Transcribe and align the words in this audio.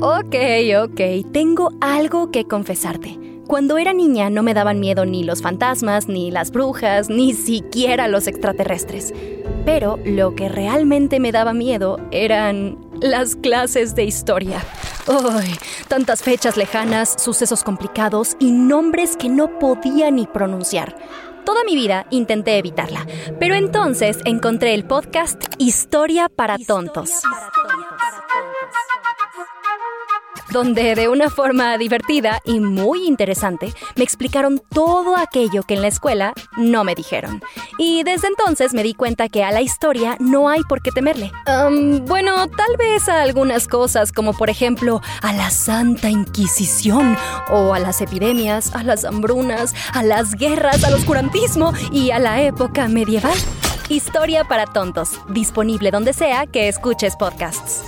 Ok, 0.00 0.36
ok, 0.80 1.32
tengo 1.32 1.72
algo 1.80 2.30
que 2.30 2.44
confesarte. 2.44 3.18
Cuando 3.48 3.78
era 3.78 3.92
niña 3.92 4.30
no 4.30 4.44
me 4.44 4.54
daban 4.54 4.78
miedo 4.78 5.04
ni 5.04 5.24
los 5.24 5.42
fantasmas, 5.42 6.06
ni 6.06 6.30
las 6.30 6.52
brujas, 6.52 7.10
ni 7.10 7.32
siquiera 7.32 8.06
los 8.06 8.28
extraterrestres. 8.28 9.12
Pero 9.64 9.98
lo 10.04 10.36
que 10.36 10.48
realmente 10.48 11.18
me 11.18 11.32
daba 11.32 11.52
miedo 11.52 11.98
eran 12.12 12.78
las 13.00 13.34
clases 13.34 13.96
de 13.96 14.04
historia. 14.04 14.64
¡Ay! 15.08 15.52
Tantas 15.88 16.22
fechas 16.22 16.56
lejanas, 16.56 17.16
sucesos 17.20 17.64
complicados 17.64 18.36
y 18.38 18.52
nombres 18.52 19.16
que 19.16 19.28
no 19.28 19.58
podía 19.58 20.12
ni 20.12 20.28
pronunciar. 20.28 20.94
Toda 21.44 21.64
mi 21.64 21.74
vida 21.74 22.06
intenté 22.10 22.56
evitarla, 22.56 23.04
pero 23.40 23.56
entonces 23.56 24.18
encontré 24.26 24.74
el 24.74 24.84
podcast 24.84 25.42
Historia 25.58 26.28
para 26.28 26.56
Tontos 26.56 27.22
donde 30.50 30.94
de 30.94 31.08
una 31.08 31.30
forma 31.30 31.76
divertida 31.78 32.40
y 32.44 32.60
muy 32.60 33.06
interesante 33.06 33.72
me 33.96 34.04
explicaron 34.04 34.60
todo 34.70 35.16
aquello 35.16 35.62
que 35.62 35.74
en 35.74 35.82
la 35.82 35.88
escuela 35.88 36.32
no 36.56 36.84
me 36.84 36.94
dijeron. 36.94 37.42
Y 37.78 38.02
desde 38.02 38.28
entonces 38.28 38.74
me 38.74 38.82
di 38.82 38.94
cuenta 38.94 39.28
que 39.28 39.44
a 39.44 39.52
la 39.52 39.60
historia 39.60 40.16
no 40.20 40.48
hay 40.48 40.62
por 40.68 40.82
qué 40.82 40.90
temerle. 40.90 41.32
bueno, 42.02 42.46
tal 42.48 42.76
vez 42.78 43.08
a 43.08 43.22
algunas 43.22 43.68
cosas, 43.68 44.12
como 44.12 44.32
por 44.32 44.50
ejemplo 44.50 45.00
a 45.22 45.32
la 45.32 45.50
Santa 45.50 46.10
Inquisición, 46.10 47.16
o 47.50 47.74
a 47.74 47.78
las 47.78 48.00
epidemias, 48.00 48.74
a 48.74 48.82
las 48.82 49.04
hambrunas, 49.04 49.74
a 49.92 50.02
las 50.02 50.34
guerras, 50.34 50.84
al 50.84 50.94
oscurantismo 50.94 51.72
y 51.92 52.10
a 52.10 52.18
la 52.18 52.42
época 52.42 52.88
medieval. 52.88 53.36
Historia 53.88 54.44
para 54.44 54.66
tontos, 54.66 55.20
disponible 55.30 55.90
donde 55.90 56.12
sea 56.12 56.46
que 56.46 56.68
escuches 56.68 57.16
podcasts. 57.16 57.87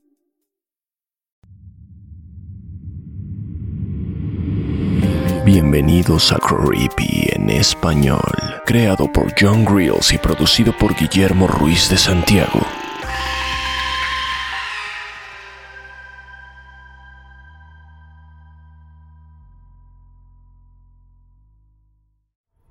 Bienvenidos 5.53 6.31
a 6.31 6.37
Creepy 6.37 7.27
en 7.33 7.49
español, 7.49 8.21
creado 8.65 9.11
por 9.11 9.33
John 9.37 9.65
Grills 9.65 10.13
y 10.13 10.17
producido 10.17 10.71
por 10.77 10.95
Guillermo 10.95 11.45
Ruiz 11.45 11.89
de 11.89 11.97
Santiago. 11.97 12.61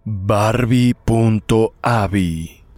Barbie.avi, 0.06 1.03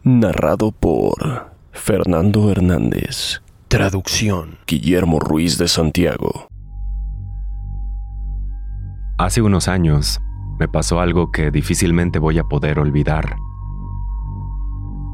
narrado 0.02 0.72
por 0.72 1.52
Fernando 1.70 2.50
Hernández. 2.50 3.40
Traducción 3.68 4.58
Guillermo 4.66 5.20
Ruiz 5.20 5.58
de 5.58 5.68
Santiago. 5.68 6.51
Hace 9.22 9.40
unos 9.40 9.68
años 9.68 10.20
me 10.58 10.66
pasó 10.66 10.98
algo 10.98 11.30
que 11.30 11.52
difícilmente 11.52 12.18
voy 12.18 12.40
a 12.40 12.42
poder 12.42 12.80
olvidar. 12.80 13.36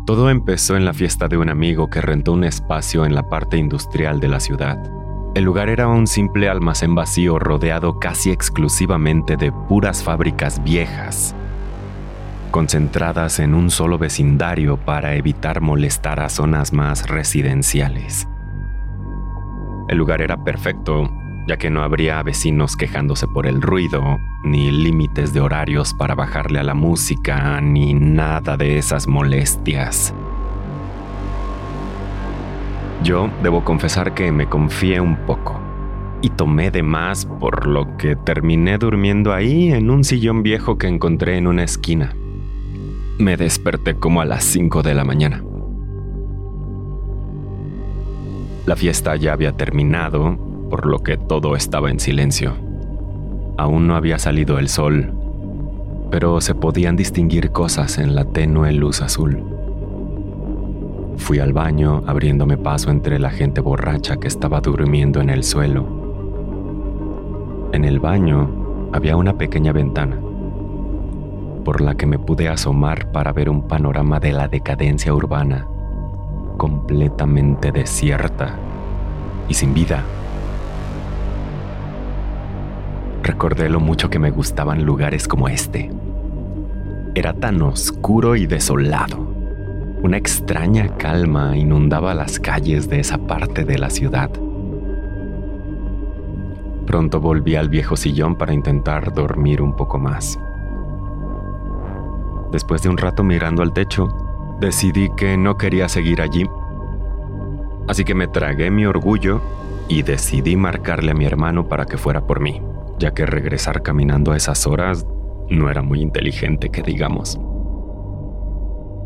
Todo 0.07 0.31
empezó 0.31 0.79
en 0.79 0.87
la 0.87 0.95
fiesta 0.95 1.29
de 1.29 1.37
un 1.37 1.51
amigo 1.51 1.91
que 1.91 2.01
rentó 2.01 2.33
un 2.33 2.45
espacio 2.45 3.05
en 3.05 3.15
la 3.15 3.29
parte 3.29 3.59
industrial 3.59 4.19
de 4.19 4.29
la 4.29 4.41
ciudad. 4.41 4.83
El 5.35 5.45
lugar 5.45 5.69
era 5.69 5.89
un 5.89 6.07
simple 6.07 6.49
almacén 6.49 6.95
vacío 6.95 7.39
rodeado 7.39 7.99
casi 7.99 8.31
exclusivamente 8.31 9.37
de 9.37 9.53
puras 9.53 10.03
fábricas 10.03 10.65
viejas, 10.65 11.35
concentradas 12.51 13.39
en 13.41 13.55
un 13.55 13.71
solo 13.71 13.99
vecindario 13.99 14.79
para 14.79 15.17
evitar 15.17 15.61
molestar 15.61 16.21
a 16.21 16.31
zonas 16.31 16.73
más 16.73 17.11
residenciales. 17.11 18.27
El 19.91 19.99
lugar 19.99 20.23
era 20.23 20.43
perfecto 20.43 21.11
ya 21.49 21.57
que 21.57 21.71
no 21.71 21.83
habría 21.83 22.23
vecinos 22.23 22.77
quejándose 22.77 23.27
por 23.27 23.47
el 23.47 23.63
ruido, 23.63 24.21
ni 24.45 24.71
límites 24.71 25.33
de 25.33 25.41
horarios 25.41 25.95
para 25.95 26.15
bajarle 26.15 26.59
a 26.59 26.63
la 26.63 26.75
música, 26.75 27.59
ni 27.63 27.95
nada 27.95 28.59
de 28.59 28.77
esas 28.77 29.09
molestias. 29.09 30.13
Yo 33.03 33.31
debo 33.43 33.65
confesar 33.65 34.13
que 34.13 34.31
me 34.31 34.47
confié 34.47 35.01
un 35.01 35.17
poco 35.25 35.59
y 36.21 36.29
tomé 36.29 36.71
de 36.71 36.83
más 36.83 37.25
por 37.25 37.67
lo 37.67 37.97
que 37.97 38.15
terminé 38.15 38.77
durmiendo 38.77 39.33
ahí 39.33 39.73
en 39.73 39.89
un 39.89 40.05
sillón 40.05 40.43
viejo 40.43 40.77
que 40.77 40.89
encontré 40.89 41.39
en 41.39 41.47
una 41.47 41.65
esquina. 41.65 42.15
Me 43.19 43.39
desperté 43.39 43.95
como 43.95 44.21
a 44.21 44.27
las 44.27 44.45
5 44.45 44.83
de 44.83 44.95
la 44.95 45.05
mañana. 45.05 45.43
La 48.67 48.77
fiesta 48.77 49.17
ya 49.17 49.33
había 49.33 49.53
terminado 49.53 50.48
por 50.69 50.87
lo 50.87 51.01
que 51.01 51.17
todo 51.17 51.57
estaba 51.57 51.91
en 51.91 52.01
silencio. 52.01 52.55
Aún 53.57 53.87
no 53.87 53.97
había 53.97 54.19
salido 54.19 54.59
el 54.59 54.69
sol, 54.69 55.13
pero 56.11 56.41
se 56.41 56.55
podían 56.55 56.97
distinguir 56.97 57.51
cosas 57.51 57.99
en 57.99 58.15
la 58.15 58.25
tenue 58.25 58.73
luz 58.73 59.03
azul. 59.03 59.43
Fui 61.17 61.41
al 61.41 61.53
baño 61.53 62.03
abriéndome 62.07 62.57
paso 62.57 62.91
entre 62.91 63.19
la 63.19 63.31
gente 63.31 63.61
borracha 63.61 64.19
que 64.19 64.29
estaba 64.29 64.61
durmiendo 64.61 65.21
en 65.21 65.31
el 65.31 65.43
suelo. 65.43 65.87
En 67.73 67.85
el 67.85 67.99
baño 67.99 68.89
había 68.93 69.17
una 69.17 69.37
pequeña 69.37 69.73
ventana, 69.73 70.17
por 71.65 71.81
la 71.81 71.97
que 71.97 72.07
me 72.07 72.19
pude 72.19 72.49
asomar 72.49 73.11
para 73.13 73.33
ver 73.33 73.51
un 73.51 73.67
panorama 73.69 74.21
de 74.21 74.33
la 74.33 74.49
decadencia 74.49 75.13
urbana, 75.13 75.67
completamente 76.57 77.73
desierta 77.73 78.55
y 79.49 79.55
sin 79.55 79.75
vida. 79.75 80.05
Recordé 83.23 83.69
lo 83.69 83.81
mucho 83.81 84.11
que 84.11 84.19
me 84.19 84.31
gustaban 84.31 84.85
lugares 84.85 85.27
como 85.27 85.49
este. 85.49 85.91
Era 87.15 87.33
tan 87.33 87.61
oscuro 87.63 88.37
y 88.37 88.47
desolado. 88.47 89.19
Una 90.03 90.17
extraña 90.17 90.97
calma 90.97 91.57
inundaba 91.57 92.15
las 92.15 92.39
calles 92.39 92.89
de 92.89 93.01
esa 93.01 93.19
parte 93.19 93.65
de 93.65 93.79
la 93.79 93.91
ciudad. 93.91 94.31
Pronto 96.87 97.21
volví 97.21 97.57
al 97.57 97.69
viejo 97.69 97.97
sillón 97.97 98.37
para 98.37 98.55
intentar 98.55 99.13
dormir 99.13 99.61
un 99.61 99.75
poco 99.75 99.99
más. 99.99 100.39
Después 102.53 102.83
de 102.83 102.89
un 102.89 102.97
rato 102.97 103.25
mirando 103.25 103.63
al 103.63 103.73
techo, 103.73 104.09
decidí 104.61 105.11
que 105.17 105.37
no 105.37 105.59
quería 105.59 105.89
seguir 105.89 106.23
allí. 106.23 106.49
Así 107.89 108.05
que 108.05 108.15
me 108.15 108.29
tragué 108.29 108.71
mi 108.71 108.87
orgullo 108.87 109.43
y 109.89 110.03
decidí 110.03 110.57
marcarle 110.57 111.11
a 111.11 111.15
mi 111.15 111.27
hermano 111.27 111.69
para 111.69 111.85
que 111.85 111.99
fuera 111.99 112.27
por 112.27 112.41
mí 112.41 112.63
ya 112.99 113.13
que 113.13 113.27
regresar 113.27 113.83
caminando 113.83 114.33
a 114.33 114.37
esas 114.37 114.67
horas 114.67 115.07
no 115.49 115.71
era 115.71 115.83
muy 115.83 116.01
inteligente 116.01 116.71
que 116.71 116.83
digamos. 116.83 117.41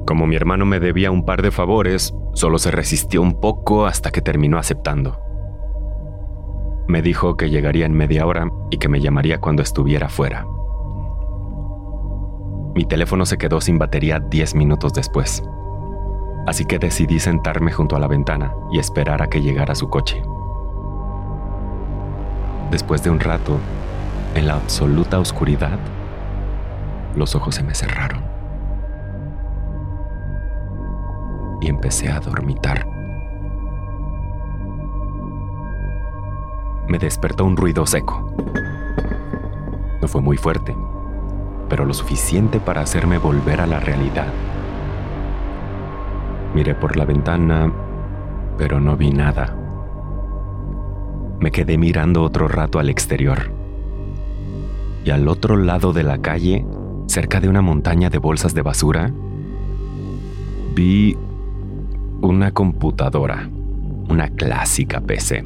Como 0.07 0.27
mi 0.27 0.35
hermano 0.35 0.67
me 0.67 0.81
debía 0.81 1.11
un 1.11 1.25
par 1.25 1.43
de 1.43 1.51
favores, 1.51 2.15
solo 2.35 2.59
se 2.59 2.71
resistió 2.71 3.23
un 3.23 3.41
poco 3.41 3.87
hasta 3.87 4.11
que 4.11 4.21
terminó 4.21 4.59
aceptando. 4.59 5.19
Me 6.89 7.03
dijo 7.03 7.37
que 7.37 7.51
llegaría 7.51 7.87
en 7.87 7.95
media 7.95 8.27
hora 8.27 8.51
y 8.71 8.79
que 8.79 8.89
me 8.89 9.01
llamaría 9.01 9.39
cuando 9.39 9.63
estuviera 9.63 10.09
fuera. 10.09 10.47
Mi 12.75 12.85
teléfono 12.85 13.27
se 13.27 13.39
quedó 13.39 13.61
sin 13.61 13.79
batería 13.79 14.19
10 14.19 14.55
minutos 14.55 14.93
después, 14.93 15.43
así 16.47 16.65
que 16.65 16.79
decidí 16.79 17.21
sentarme 17.21 17.71
junto 17.71 17.97
a 17.97 18.01
la 18.01 18.09
ventana 18.09 18.55
y 18.73 18.79
esperar 18.79 19.23
a 19.23 19.29
que 19.29 19.41
llegara 19.41 19.75
su 19.75 19.89
coche. 19.89 20.23
Después 22.71 23.03
de 23.03 23.11
un 23.11 23.21
rato, 23.21 23.59
en 24.35 24.47
la 24.47 24.55
absoluta 24.55 25.19
oscuridad, 25.19 25.79
los 27.17 27.35
ojos 27.35 27.55
se 27.55 27.63
me 27.63 27.75
cerraron. 27.75 28.23
Y 31.61 31.69
empecé 31.69 32.11
a 32.11 32.19
dormitar. 32.19 32.87
Me 36.89 36.99
despertó 36.99 37.45
un 37.45 37.57
ruido 37.57 37.87
seco. 37.87 38.35
No 40.01 40.09
fue 40.09 40.21
muy 40.21 40.37
fuerte, 40.37 40.75
pero 41.69 41.85
lo 41.85 41.95
suficiente 41.95 42.59
para 42.59 42.81
hacerme 42.81 43.19
volver 43.19 43.61
a 43.61 43.67
la 43.67 43.81
realidad. 43.81 44.27
Miré 46.55 46.75
por 46.75 46.97
la 46.97 47.05
ventana, 47.05 47.73
pero 48.59 48.81
no 48.81 48.97
vi 48.97 49.11
nada. 49.11 49.57
Me 51.39 51.51
quedé 51.51 51.79
mirando 51.79 52.23
otro 52.23 52.49
rato 52.49 52.79
al 52.79 52.91
exterior. 52.91 53.62
Y 55.05 55.11
al 55.11 55.29
otro 55.29 55.57
lado 55.57 55.93
de 55.93 56.03
la 56.03 56.19
calle, 56.19 56.65
cerca 57.07 57.41
de 57.41 57.49
una 57.49 57.61
montaña 57.61 58.09
de 58.09 58.19
bolsas 58.19 58.55
de 58.55 58.63
basura, 58.63 59.13
vi 60.75 61.17
una 62.21 62.53
computadora, 62.53 63.49
una 64.09 64.29
clásica 64.29 65.01
PC. 65.01 65.45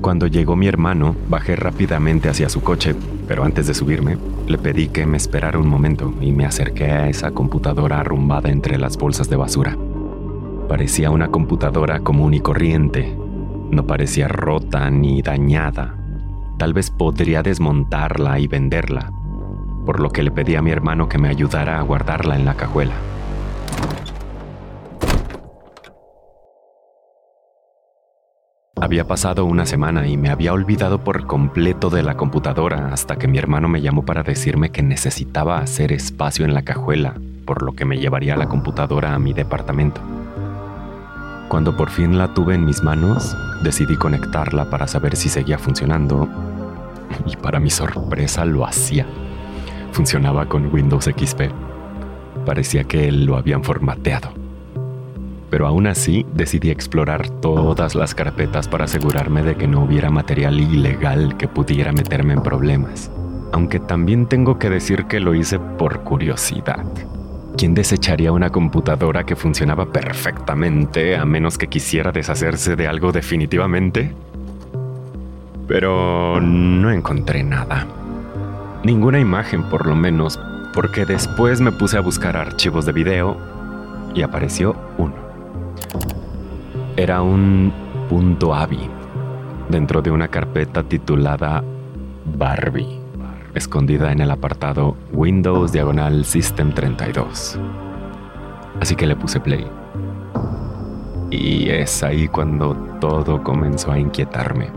Cuando 0.00 0.26
llegó 0.26 0.56
mi 0.56 0.66
hermano, 0.66 1.16
bajé 1.28 1.56
rápidamente 1.56 2.28
hacia 2.28 2.48
su 2.48 2.62
coche, 2.62 2.94
pero 3.26 3.44
antes 3.44 3.66
de 3.66 3.74
subirme, 3.74 4.18
le 4.46 4.58
pedí 4.58 4.88
que 4.88 5.06
me 5.06 5.16
esperara 5.16 5.58
un 5.58 5.66
momento 5.66 6.12
y 6.20 6.32
me 6.32 6.44
acerqué 6.44 6.90
a 6.90 7.08
esa 7.08 7.30
computadora 7.30 8.00
arrumbada 8.00 8.50
entre 8.50 8.76
las 8.76 8.98
bolsas 8.98 9.30
de 9.30 9.36
basura. 9.36 9.78
Parecía 10.68 11.10
una 11.10 11.28
computadora 11.28 12.00
común 12.00 12.34
y 12.34 12.40
corriente. 12.40 13.16
No 13.70 13.86
parecía 13.86 14.28
rota 14.28 14.90
ni 14.90 15.22
dañada. 15.22 15.94
Tal 16.58 16.72
vez 16.72 16.90
podría 16.90 17.42
desmontarla 17.42 18.38
y 18.38 18.46
venderla, 18.46 19.12
por 19.84 20.00
lo 20.00 20.10
que 20.10 20.22
le 20.22 20.30
pedí 20.30 20.54
a 20.54 20.62
mi 20.62 20.70
hermano 20.70 21.08
que 21.08 21.18
me 21.18 21.28
ayudara 21.28 21.78
a 21.78 21.82
guardarla 21.82 22.36
en 22.36 22.44
la 22.44 22.54
cajuela. 22.54 22.94
Había 28.80 29.06
pasado 29.06 29.46
una 29.46 29.64
semana 29.64 30.06
y 30.06 30.16
me 30.16 30.28
había 30.28 30.52
olvidado 30.52 30.98
por 31.02 31.26
completo 31.26 31.90
de 31.90 32.02
la 32.02 32.16
computadora 32.16 32.90
hasta 32.92 33.16
que 33.16 33.26
mi 33.26 33.38
hermano 33.38 33.66
me 33.66 33.80
llamó 33.80 34.04
para 34.04 34.22
decirme 34.22 34.70
que 34.70 34.82
necesitaba 34.82 35.58
hacer 35.58 35.90
espacio 35.90 36.44
en 36.44 36.52
la 36.52 36.62
cajuela, 36.62 37.14
por 37.46 37.62
lo 37.62 37.72
que 37.72 37.86
me 37.86 37.98
llevaría 37.98 38.36
la 38.36 38.48
computadora 38.48 39.14
a 39.14 39.18
mi 39.18 39.32
departamento. 39.32 40.02
Cuando 41.48 41.76
por 41.76 41.90
fin 41.90 42.18
la 42.18 42.34
tuve 42.34 42.54
en 42.54 42.64
mis 42.64 42.82
manos, 42.82 43.36
decidí 43.62 43.96
conectarla 43.96 44.70
para 44.70 44.86
saber 44.86 45.16
si 45.16 45.28
seguía 45.28 45.58
funcionando 45.58 46.28
y 47.26 47.36
para 47.36 47.60
mi 47.60 47.70
sorpresa 47.70 48.44
lo 48.44 48.66
hacía. 48.66 49.06
Funcionaba 49.92 50.46
con 50.46 50.72
Windows 50.72 51.04
XP. 51.04 51.42
Parecía 52.44 52.84
que 52.84 53.12
lo 53.12 53.36
habían 53.36 53.62
formateado 53.62 54.44
pero 55.54 55.68
aún 55.68 55.86
así 55.86 56.26
decidí 56.34 56.70
explorar 56.70 57.30
todas 57.30 57.94
las 57.94 58.12
carpetas 58.12 58.66
para 58.66 58.86
asegurarme 58.86 59.44
de 59.44 59.54
que 59.54 59.68
no 59.68 59.84
hubiera 59.84 60.10
material 60.10 60.58
ilegal 60.58 61.36
que 61.36 61.46
pudiera 61.46 61.92
meterme 61.92 62.32
en 62.32 62.42
problemas. 62.42 63.08
Aunque 63.52 63.78
también 63.78 64.26
tengo 64.26 64.58
que 64.58 64.68
decir 64.68 65.04
que 65.04 65.20
lo 65.20 65.32
hice 65.32 65.60
por 65.60 66.00
curiosidad. 66.00 66.84
¿Quién 67.56 67.72
desecharía 67.72 68.32
una 68.32 68.50
computadora 68.50 69.24
que 69.24 69.36
funcionaba 69.36 69.86
perfectamente 69.86 71.16
a 71.16 71.24
menos 71.24 71.56
que 71.56 71.68
quisiera 71.68 72.10
deshacerse 72.10 72.74
de 72.74 72.88
algo 72.88 73.12
definitivamente? 73.12 74.12
Pero 75.68 76.40
no 76.40 76.90
encontré 76.90 77.44
nada. 77.44 77.86
Ninguna 78.82 79.20
imagen 79.20 79.62
por 79.70 79.86
lo 79.86 79.94
menos, 79.94 80.38
porque 80.74 81.06
después 81.06 81.60
me 81.60 81.70
puse 81.70 81.96
a 81.96 82.00
buscar 82.00 82.36
archivos 82.36 82.86
de 82.86 82.92
video 82.92 83.36
y 84.14 84.22
apareció 84.22 84.74
uno. 84.98 85.14
Era 86.96 87.22
un 87.22 87.72
punto 88.08 88.52
.avi 88.52 88.90
dentro 89.68 90.02
de 90.02 90.10
una 90.10 90.26
carpeta 90.26 90.82
titulada 90.82 91.62
Barbie, 92.36 92.98
escondida 93.54 94.12
en 94.12 94.20
el 94.20 94.30
apartado 94.30 94.96
Windows 95.12 95.72
Diagonal 95.72 96.24
System 96.24 96.72
32. 96.72 97.58
Así 98.80 98.96
que 98.96 99.06
le 99.06 99.16
puse 99.16 99.40
play. 99.40 99.66
Y 101.30 101.70
es 101.70 102.02
ahí 102.02 102.28
cuando 102.28 102.74
todo 103.00 103.42
comenzó 103.42 103.92
a 103.92 103.98
inquietarme. 103.98 104.70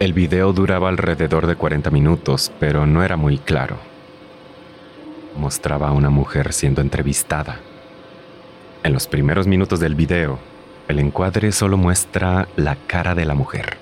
El 0.00 0.12
video 0.12 0.52
duraba 0.52 0.88
alrededor 0.88 1.46
de 1.46 1.56
40 1.56 1.90
minutos, 1.90 2.52
pero 2.58 2.86
no 2.86 3.02
era 3.04 3.16
muy 3.16 3.38
claro. 3.38 3.76
Mostraba 5.36 5.88
a 5.88 5.92
una 5.92 6.10
mujer 6.10 6.52
siendo 6.52 6.80
entrevistada 6.80 7.60
en 8.84 8.92
los 8.92 9.06
primeros 9.06 9.46
minutos 9.46 9.78
del 9.78 9.94
video, 9.94 10.40
el 10.88 10.98
encuadre 10.98 11.52
solo 11.52 11.76
muestra 11.76 12.48
la 12.56 12.74
cara 12.88 13.14
de 13.14 13.24
la 13.24 13.34
mujer. 13.34 13.81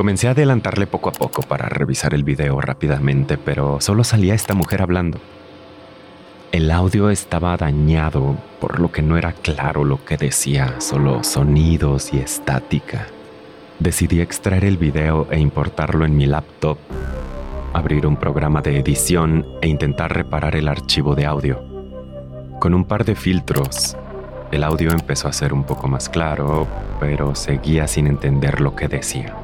Comencé 0.00 0.28
a 0.28 0.30
adelantarle 0.30 0.86
poco 0.86 1.10
a 1.10 1.12
poco 1.12 1.42
para 1.42 1.68
revisar 1.68 2.14
el 2.14 2.24
video 2.24 2.58
rápidamente, 2.58 3.36
pero 3.36 3.82
solo 3.82 4.02
salía 4.02 4.32
esta 4.32 4.54
mujer 4.54 4.80
hablando. 4.80 5.18
El 6.52 6.70
audio 6.70 7.10
estaba 7.10 7.54
dañado, 7.58 8.38
por 8.62 8.80
lo 8.80 8.90
que 8.90 9.02
no 9.02 9.18
era 9.18 9.32
claro 9.32 9.84
lo 9.84 10.02
que 10.02 10.16
decía, 10.16 10.76
solo 10.80 11.22
sonidos 11.22 12.14
y 12.14 12.18
estática. 12.18 13.08
Decidí 13.78 14.22
extraer 14.22 14.64
el 14.64 14.78
video 14.78 15.28
e 15.30 15.38
importarlo 15.38 16.06
en 16.06 16.16
mi 16.16 16.24
laptop, 16.24 16.78
abrir 17.74 18.06
un 18.06 18.16
programa 18.16 18.62
de 18.62 18.78
edición 18.78 19.44
e 19.60 19.68
intentar 19.68 20.14
reparar 20.14 20.56
el 20.56 20.68
archivo 20.68 21.14
de 21.14 21.26
audio. 21.26 21.62
Con 22.58 22.72
un 22.72 22.86
par 22.86 23.04
de 23.04 23.16
filtros, 23.16 23.98
el 24.50 24.64
audio 24.64 24.92
empezó 24.92 25.28
a 25.28 25.34
ser 25.34 25.52
un 25.52 25.64
poco 25.64 25.88
más 25.88 26.08
claro, 26.08 26.66
pero 27.00 27.34
seguía 27.34 27.86
sin 27.86 28.06
entender 28.06 28.62
lo 28.62 28.74
que 28.74 28.88
decía. 28.88 29.36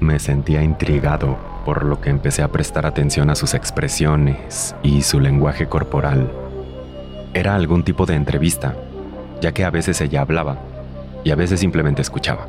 Me 0.00 0.18
sentía 0.18 0.62
intrigado, 0.62 1.36
por 1.64 1.84
lo 1.84 2.00
que 2.00 2.10
empecé 2.10 2.42
a 2.42 2.48
prestar 2.48 2.86
atención 2.86 3.30
a 3.30 3.34
sus 3.34 3.54
expresiones 3.54 4.74
y 4.82 5.02
su 5.02 5.20
lenguaje 5.20 5.66
corporal. 5.66 6.30
Era 7.34 7.54
algún 7.54 7.82
tipo 7.82 8.06
de 8.06 8.14
entrevista, 8.14 8.74
ya 9.40 9.52
que 9.52 9.64
a 9.64 9.70
veces 9.70 10.00
ella 10.00 10.20
hablaba 10.20 10.58
y 11.24 11.30
a 11.30 11.36
veces 11.36 11.60
simplemente 11.60 12.02
escuchaba. 12.02 12.46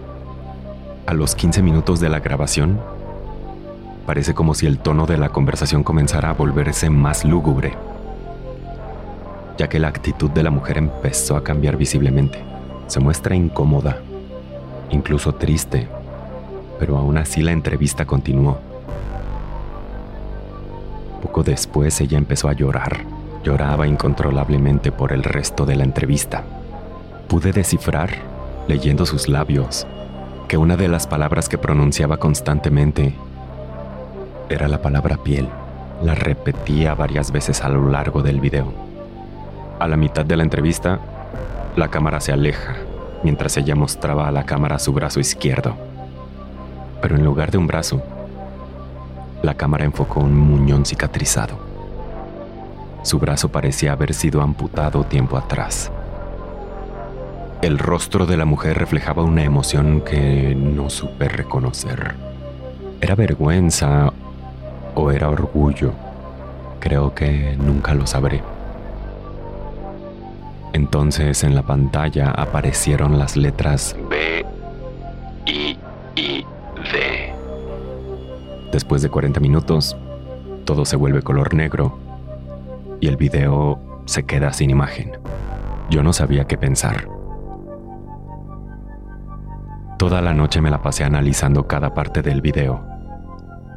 A 1.06 1.14
los 1.14 1.36
15 1.36 1.62
minutos 1.62 2.00
de 2.00 2.10
la 2.10 2.20
grabación, 2.20 2.80
parece 4.06 4.34
como 4.34 4.54
si 4.54 4.66
el 4.68 4.80
tono 4.80 5.06
de 5.06 5.18
la 5.18 5.30
conversación 5.30 5.84
comenzara 5.84 6.30
a 6.30 6.34
volverse 6.34 6.90
más 6.90 7.26
lúgubre 7.26 7.74
ya 9.58 9.68
que 9.68 9.80
la 9.80 9.88
actitud 9.88 10.30
de 10.30 10.44
la 10.44 10.52
mujer 10.52 10.78
empezó 10.78 11.36
a 11.36 11.44
cambiar 11.44 11.78
visiblemente. 11.78 12.40
Se 12.88 13.00
muestra 13.00 13.36
incómoda, 13.36 13.98
incluso 14.92 15.34
triste, 15.36 15.88
pero 16.80 16.98
aún 16.98 17.18
así 17.18 17.42
la 17.42 17.52
entrevista 17.52 18.06
continuó. 18.06 18.58
Poco 21.22 21.44
después 21.44 22.00
ella 22.02 22.18
empezó 22.18 22.50
a 22.50 22.54
llorar. 22.54 23.00
Lloraba 23.44 23.88
incontrolablemente 23.88 24.92
por 24.92 25.14
el 25.14 25.24
resto 25.24 25.66
de 25.66 25.76
la 25.76 25.84
entrevista. 25.84 26.44
Pude 27.28 27.52
descifrar, 27.52 28.10
leyendo 28.68 29.06
sus 29.06 29.28
labios, 29.28 29.88
que 30.48 30.58
una 30.58 30.78
de 30.78 30.88
las 30.88 31.08
palabras 31.08 31.50
que 31.50 31.58
pronunciaba 31.58 32.18
constantemente 32.18 33.14
era 34.50 34.68
la 34.68 34.82
palabra 34.82 35.18
piel. 35.18 35.48
La 36.04 36.16
repetía 36.16 36.94
varias 36.94 37.32
veces 37.32 37.62
a 37.62 37.70
lo 37.70 37.90
largo 37.90 38.22
del 38.22 38.40
video. 38.40 38.72
A 39.80 39.88
la 39.88 39.98
mitad 39.98 40.26
de 40.26 40.38
la 40.38 40.44
entrevista, 40.44 41.00
la 41.76 41.90
cámara 41.90 42.20
se 42.20 42.32
aleja 42.32 42.76
mientras 43.24 43.58
ella 43.58 43.76
mostraba 43.76 44.28
a 44.28 44.32
la 44.32 44.46
cámara 44.46 44.80
su 44.80 44.94
brazo 44.94 45.20
izquierdo. 45.20 45.76
Pero 47.02 47.16
en 47.16 47.24
lugar 47.24 47.52
de 47.52 47.58
un 47.58 47.68
brazo, 47.68 48.02
la 49.42 49.54
cámara 49.54 49.86
enfocó 49.86 50.20
un 50.20 50.36
muñón 50.38 50.86
cicatrizado. 50.86 51.58
Su 53.04 53.20
brazo 53.20 53.50
parecía 53.50 53.94
haber 53.94 54.14
sido 54.14 54.42
amputado 54.42 55.04
tiempo 55.04 55.38
atrás. 55.38 55.92
El 57.62 57.80
rostro 57.80 58.26
de 58.26 58.38
la 58.38 58.46
mujer 58.46 58.78
reflejaba 58.78 59.24
una 59.24 59.44
emoción 59.44 60.02
que 60.02 60.54
no 60.56 60.90
supe 60.90 61.28
reconocer. 61.28 62.16
¿Era 63.02 63.16
vergüenza 63.16 64.12
o 64.94 65.12
era 65.12 65.30
orgullo? 65.30 65.94
Creo 66.80 67.16
que 67.16 67.56
nunca 67.58 67.94
lo 67.94 68.06
sabré. 68.06 68.42
Entonces 70.74 71.44
en 71.44 71.56
la 71.56 71.64
pantalla 71.64 72.30
aparecieron 72.30 73.18
las 73.18 73.36
letras 73.36 73.96
B, 74.10 74.46
Después 78.72 79.02
de 79.02 79.10
40 79.10 79.40
minutos, 79.40 79.96
todo 80.66 80.86
se 80.86 80.96
vuelve 80.96 81.22
color 81.22 81.54
negro 81.54 81.98
y 83.00 83.08
el 83.08 83.16
video 83.16 83.80
se 84.06 84.24
queda 84.24 84.52
sin 84.54 84.70
imagen. 84.70 85.12
Yo 85.90 86.04
no 86.04 86.12
sabía 86.14 86.46
qué 86.46 86.58
pensar. 86.58 87.08
Toda 89.98 90.22
la 90.22 90.34
noche 90.34 90.62
me 90.62 90.70
la 90.70 90.82
pasé 90.82 91.04
analizando 91.04 91.68
cada 91.68 91.94
parte 91.94 92.22
del 92.22 92.42
video. 92.42 92.84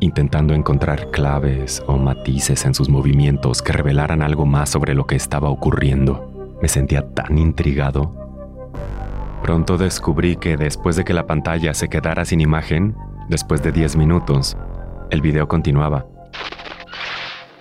intentando 0.01 0.55
encontrar 0.55 1.11
claves 1.11 1.83
o 1.87 1.99
matices 1.99 2.65
en 2.65 2.75
sus 2.75 2.89
movimientos 2.89 3.61
que 3.61 3.73
revelaran 3.73 4.23
algo 4.23 4.47
más 4.47 4.71
sobre 4.71 4.95
lo 4.95 5.07
que 5.07 5.15
estaba 5.15 5.51
ocurriendo. 5.51 6.57
Me 6.63 6.69
sentía 6.69 7.07
tan 7.11 7.37
intrigado. 7.37 8.11
Pronto 9.43 9.77
descubrí 9.77 10.37
que 10.37 10.57
después 10.57 10.97
de 10.97 11.05
que 11.05 11.13
la 11.13 11.27
pantalla 11.27 11.75
se 11.75 11.89
quedara 11.89 12.25
sin 12.25 12.41
imagen, 12.41 12.97
después 13.29 13.63
de 13.63 13.73
10 13.73 13.97
minutos, 13.97 14.57
el 15.11 15.21
video 15.21 15.49
continuaba. 15.49 16.07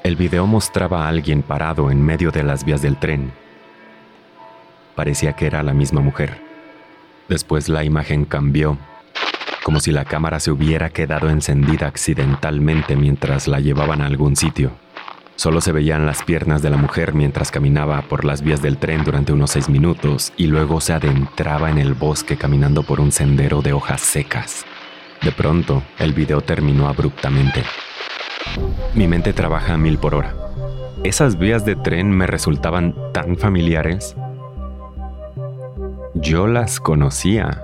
El 0.03 0.15
video 0.15 0.45
mostraba 0.47 1.05
a 1.05 1.09
alguien 1.09 1.41
parado 1.41 1.91
en 1.91 2.03
medio 2.03 2.31
de 2.31 2.43
las 2.43 2.63
vías 2.63 2.81
del 2.81 2.97
tren. 2.97 3.31
Parecía 4.95 5.33
que 5.33 5.47
era 5.47 5.63
la 5.63 5.73
misma 5.73 6.01
mujer. 6.01 6.41
Después 7.27 7.69
la 7.69 7.83
imagen 7.83 8.25
cambió 8.25 8.77
como 9.63 9.79
si 9.79 9.91
la 9.91 10.05
cámara 10.05 10.39
se 10.39 10.51
hubiera 10.51 10.89
quedado 10.89 11.29
encendida 11.29 11.87
accidentalmente 11.87 12.95
mientras 12.95 13.47
la 13.47 13.59
llevaban 13.59 14.01
a 14.01 14.07
algún 14.07 14.35
sitio. 14.35 14.71
Solo 15.35 15.61
se 15.61 15.71
veían 15.71 16.05
las 16.05 16.23
piernas 16.23 16.61
de 16.61 16.69
la 16.69 16.77
mujer 16.77 17.13
mientras 17.13 17.51
caminaba 17.51 18.01
por 18.01 18.25
las 18.25 18.41
vías 18.41 18.61
del 18.61 18.77
tren 18.77 19.03
durante 19.03 19.31
unos 19.31 19.51
seis 19.51 19.69
minutos 19.69 20.33
y 20.37 20.47
luego 20.47 20.81
se 20.81 20.93
adentraba 20.93 21.69
en 21.69 21.77
el 21.77 21.93
bosque 21.93 22.35
caminando 22.35 22.83
por 22.83 22.99
un 22.99 23.11
sendero 23.11 23.61
de 23.61 23.73
hojas 23.73 24.01
secas. 24.01 24.65
De 25.21 25.31
pronto, 25.33 25.83
el 25.99 26.13
video 26.13 26.41
terminó 26.41 26.87
abruptamente. 26.87 27.63
Mi 28.93 29.07
mente 29.07 29.33
trabaja 29.33 29.73
a 29.73 29.77
mil 29.77 29.97
por 29.97 30.15
hora. 30.15 30.33
Esas 31.03 31.37
vías 31.37 31.65
de 31.65 31.75
tren 31.75 32.09
me 32.11 32.25
resultaban 32.25 32.95
tan 33.13 33.37
familiares. 33.37 34.15
Yo 36.13 36.47
las 36.47 36.79
conocía. 36.79 37.63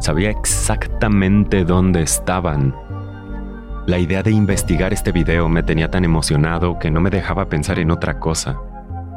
Sabía 0.00 0.30
exactamente 0.30 1.64
dónde 1.64 2.02
estaban. 2.02 2.74
La 3.86 3.98
idea 3.98 4.22
de 4.22 4.30
investigar 4.30 4.92
este 4.92 5.12
video 5.12 5.48
me 5.48 5.62
tenía 5.62 5.90
tan 5.90 6.04
emocionado 6.04 6.78
que 6.78 6.90
no 6.90 7.00
me 7.00 7.10
dejaba 7.10 7.48
pensar 7.48 7.78
en 7.78 7.90
otra 7.90 8.18
cosa. 8.18 8.58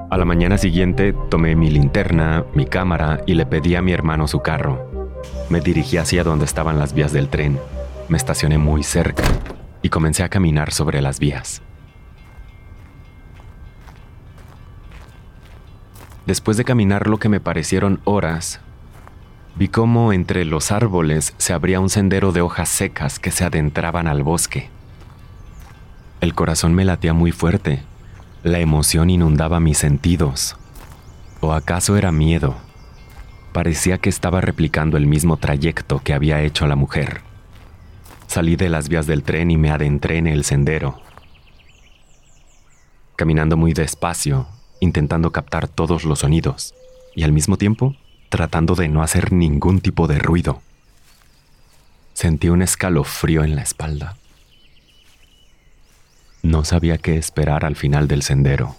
A 0.09 0.17
la 0.17 0.25
mañana 0.25 0.57
siguiente 0.57 1.13
tomé 1.29 1.55
mi 1.55 1.69
linterna, 1.69 2.45
mi 2.53 2.65
cámara 2.65 3.21
y 3.25 3.33
le 3.33 3.45
pedí 3.45 3.75
a 3.75 3.81
mi 3.81 3.91
hermano 3.91 4.27
su 4.27 4.41
carro. 4.41 4.94
Me 5.49 5.61
dirigí 5.61 5.97
hacia 5.97 6.23
donde 6.23 6.45
estaban 6.45 6.79
las 6.79 6.93
vías 6.93 7.11
del 7.11 7.29
tren. 7.29 7.59
Me 8.09 8.17
estacioné 8.17 8.57
muy 8.57 8.83
cerca 8.83 9.23
y 9.81 9.89
comencé 9.89 10.23
a 10.23 10.29
caminar 10.29 10.71
sobre 10.71 11.01
las 11.01 11.19
vías. 11.19 11.61
Después 16.25 16.57
de 16.57 16.65
caminar 16.65 17.07
lo 17.07 17.17
que 17.17 17.29
me 17.29 17.39
parecieron 17.39 18.01
horas, 18.03 18.59
Vi 19.57 19.69
cómo 19.69 20.11
entre 20.11 20.43
los 20.43 20.73
árboles 20.73 21.33
se 21.37 21.53
abría 21.53 21.79
un 21.79 21.89
sendero 21.89 22.33
de 22.33 22.41
hojas 22.41 22.67
secas 22.67 23.19
que 23.19 23.31
se 23.31 23.45
adentraban 23.45 24.05
al 24.05 24.21
bosque. 24.21 24.69
El 26.19 26.35
corazón 26.35 26.73
me 26.73 26.83
latía 26.83 27.13
muy 27.13 27.31
fuerte. 27.31 27.81
La 28.43 28.59
emoción 28.59 29.09
inundaba 29.09 29.61
mis 29.61 29.77
sentidos. 29.77 30.57
¿O 31.39 31.53
acaso 31.53 31.95
era 31.95 32.11
miedo? 32.11 32.55
Parecía 33.55 33.99
que 33.99 34.09
estaba 34.09 34.41
replicando 34.41 34.97
el 34.97 35.07
mismo 35.07 35.37
trayecto 35.37 35.99
que 35.99 36.13
había 36.13 36.41
hecho 36.41 36.67
la 36.67 36.75
mujer. 36.75 37.21
Salí 38.27 38.57
de 38.57 38.67
las 38.67 38.89
vías 38.89 39.07
del 39.07 39.23
tren 39.23 39.49
y 39.49 39.55
me 39.55 39.71
adentré 39.71 40.17
en 40.17 40.27
el 40.27 40.43
sendero. 40.43 41.01
Caminando 43.15 43.55
muy 43.55 43.71
despacio, 43.71 44.45
intentando 44.81 45.31
captar 45.31 45.69
todos 45.69 46.03
los 46.03 46.19
sonidos, 46.19 46.75
y 47.15 47.23
al 47.23 47.31
mismo 47.31 47.55
tiempo 47.55 47.95
tratando 48.27 48.75
de 48.75 48.89
no 48.89 49.01
hacer 49.01 49.31
ningún 49.31 49.79
tipo 49.79 50.05
de 50.07 50.19
ruido. 50.19 50.61
Sentí 52.13 52.49
un 52.49 52.61
escalofrío 52.61 53.45
en 53.45 53.55
la 53.55 53.61
espalda. 53.61 54.17
No 56.43 56.65
sabía 56.65 56.97
qué 56.97 57.15
esperar 57.15 57.63
al 57.63 57.77
final 57.77 58.09
del 58.09 58.21
sendero. 58.21 58.75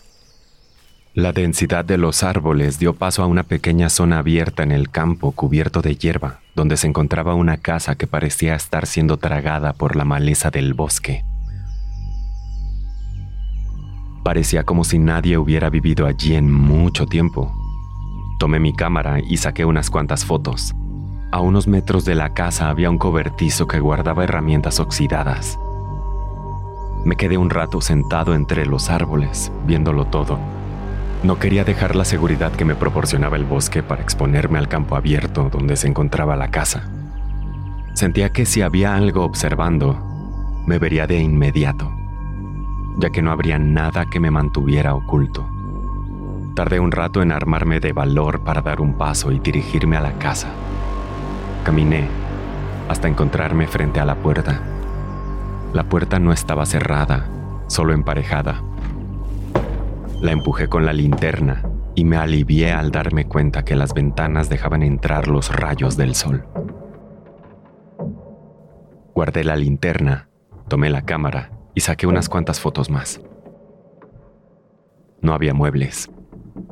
La 1.17 1.33
densidad 1.33 1.85
de 1.85 1.99
los 1.99 2.23
árboles 2.23 2.79
dio 2.79 2.95
paso 2.95 3.25
a 3.25 3.27
una 3.27 3.43
pequeña 3.43 3.89
zona 3.89 4.19
abierta 4.19 4.63
en 4.63 4.71
el 4.71 4.91
campo 4.91 5.33
cubierto 5.33 5.83
de 5.83 5.97
hierba, 5.97 6.41
donde 6.55 6.77
se 6.77 6.87
encontraba 6.87 7.35
una 7.35 7.57
casa 7.57 7.97
que 7.97 8.07
parecía 8.07 8.55
estar 8.55 8.87
siendo 8.87 9.17
tragada 9.17 9.73
por 9.73 9.97
la 9.97 10.05
maleza 10.05 10.51
del 10.51 10.75
bosque. 10.75 11.25
Parecía 14.23 14.63
como 14.65 14.85
si 14.85 14.99
nadie 14.99 15.39
hubiera 15.39 15.71
vivido 15.71 16.07
allí 16.07 16.35
en 16.35 16.53
mucho 16.53 17.07
tiempo, 17.07 17.51
Tomé 18.39 18.61
mi 18.61 18.75
cámara 18.75 19.19
y 19.27 19.39
saqué 19.39 19.65
unas 19.65 19.89
cuantas 19.89 20.27
fotos. 20.27 20.75
A 21.33 21.41
unos 21.41 21.67
metros 21.67 22.05
de 22.05 22.15
la 22.15 22.35
casa 22.35 22.69
había 22.69 22.91
un 22.91 22.99
cobertizo 22.99 23.67
que 23.67 23.81
guardaba 23.81 24.25
herramientas 24.25 24.79
oxidadas. 24.79 25.59
Me 27.07 27.17
quedé 27.17 27.39
un 27.39 27.49
rato 27.49 27.81
sentado 27.81 28.35
entre 28.35 28.67
los 28.67 28.91
árboles, 28.91 29.51
viéndolo 29.67 30.05
todo. 30.05 30.39
No 31.23 31.39
quería 31.39 31.65
dejar 31.65 31.97
la 31.97 32.05
seguridad 32.05 32.53
que 32.53 32.65
me 32.65 32.75
proporcionaba 32.75 33.37
el 33.37 33.45
bosque 33.45 33.83
para 33.83 34.03
exponerme 34.03 34.59
al 34.59 34.69
campo 34.69 34.97
abierto 34.97 35.49
donde 35.51 35.77
se 35.77 35.89
encontraba 35.89 36.37
la 36.37 36.51
casa. 36.51 36.89
Sentía 37.95 38.31
que 38.31 38.45
si 38.47 38.63
había 38.63 38.95
algo 38.95 39.25
observando, 39.25 39.99
me 40.67 40.79
vería 40.79 41.07
de 41.07 41.19
inmediato, 41.19 41.91
ya 42.99 43.11
que 43.11 43.23
no 43.23 43.33
habría 43.33 43.59
nada 43.59 44.07
que 44.11 44.21
me 44.21 44.31
mantuviera 44.31 44.95
oculto. 44.95 45.49
Tardé 46.55 46.81
un 46.81 46.93
rato 46.93 47.23
en 47.23 47.33
armarme 47.33 47.81
de 47.81 47.93
valor 47.93 48.41
para 48.41 48.63
dar 48.63 48.81
un 48.81 48.95
paso 48.95 49.33
y 49.33 49.39
dirigirme 49.39 49.97
a 49.97 50.01
la 50.01 50.13
casa. 50.13 50.49
Caminé 51.65 52.09
hasta 52.89 53.09
encontrarme 53.09 53.67
frente 53.67 54.01
a 54.01 54.05
la 54.05 54.15
puerta. 54.17 54.61
La 55.73 55.85
puerta 55.85 56.19
no 56.19 56.33
estaba 56.33 56.67
cerrada, 56.67 57.27
solo 57.67 57.93
emparejada. 57.93 58.63
La 60.21 60.33
empujé 60.33 60.69
con 60.69 60.87
la 60.87 60.93
linterna 60.93 61.63
y 61.95 62.05
me 62.05 62.17
alivié 62.17 62.73
al 62.73 62.91
darme 62.91 63.27
cuenta 63.27 63.65
que 63.65 63.77
las 63.77 63.95
ventanas 63.95 64.49
dejaban 64.49 64.83
entrar 64.83 65.29
los 65.29 65.55
rayos 65.55 65.97
del 65.97 66.15
sol. 66.15 66.47
Guardé 69.15 69.45
la 69.45 69.57
linterna, 69.57 70.29
tomé 70.69 70.91
la 70.91 71.03
cámara 71.03 71.51
y 71.75 71.81
saqué 71.81 72.07
unas 72.07 72.29
cuantas 72.29 72.61
fotos 72.61 72.91
más. 72.91 73.21
No 75.21 75.33
había 75.33 75.55
muebles, 75.55 76.11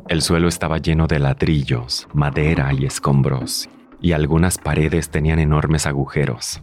el 0.09 0.23
suelo 0.23 0.49
estaba 0.49 0.79
lleno 0.79 1.07
de 1.07 1.19
ladrillos, 1.19 2.09
madera 2.13 2.73
y 2.73 2.85
escombros, 2.85 3.69
y 4.01 4.13
algunas 4.13 4.59
paredes 4.59 5.11
tenían 5.11 5.39
enormes 5.39 5.87
agujeros. 5.87 6.63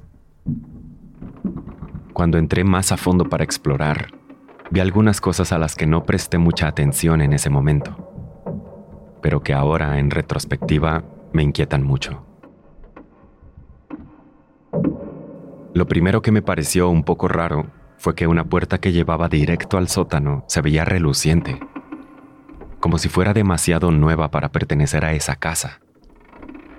Cuando 2.14 2.38
entré 2.38 2.64
más 2.64 2.92
a 2.92 2.98
fondo 2.98 3.26
para 3.26 3.44
explorar, 3.44 4.10
vi 4.72 4.80
algunas 4.80 5.22
cosas 5.22 5.52
a 5.52 5.60
las 5.60 5.76
que 5.76 5.86
no 5.86 6.06
presté 6.06 6.38
mucha 6.40 6.68
atención 6.68 7.22
en 7.22 7.34
ese 7.34 7.50
momento, 7.50 7.96
pero 9.22 9.42
que 9.42 9.54
ahora, 9.54 10.00
en 10.00 10.10
retrospectiva, 10.10 11.04
me 11.34 11.44
inquietan 11.44 11.84
mucho. 11.84 12.26
Lo 15.74 15.88
primero 15.88 16.22
que 16.22 16.32
me 16.32 16.42
pareció 16.42 16.90
un 16.90 17.04
poco 17.04 17.28
raro 17.28 17.68
fue 17.98 18.16
que 18.16 18.28
una 18.28 18.46
puerta 18.46 18.80
que 18.80 18.92
llevaba 18.92 19.30
directo 19.30 19.78
al 19.78 19.88
sótano 19.88 20.44
se 20.48 20.62
veía 20.62 20.86
reluciente 20.86 21.60
como 22.82 22.98
si 22.98 23.08
fuera 23.08 23.34
demasiado 23.34 23.92
nueva 23.92 24.32
para 24.32 24.52
pertenecer 24.52 25.06
a 25.06 25.14
esa 25.14 25.36
casa, 25.38 25.80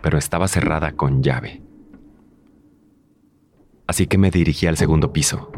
pero 0.03 0.19
estaba 0.19 0.49
cerrada 0.49 0.93
con 0.93 1.23
llave. 1.23 1.63
Así 3.87 4.07
que 4.07 4.19
me 4.19 4.31
dirigí 4.31 4.67
al 4.67 4.77
segundo 4.77 5.13
piso. 5.13 5.51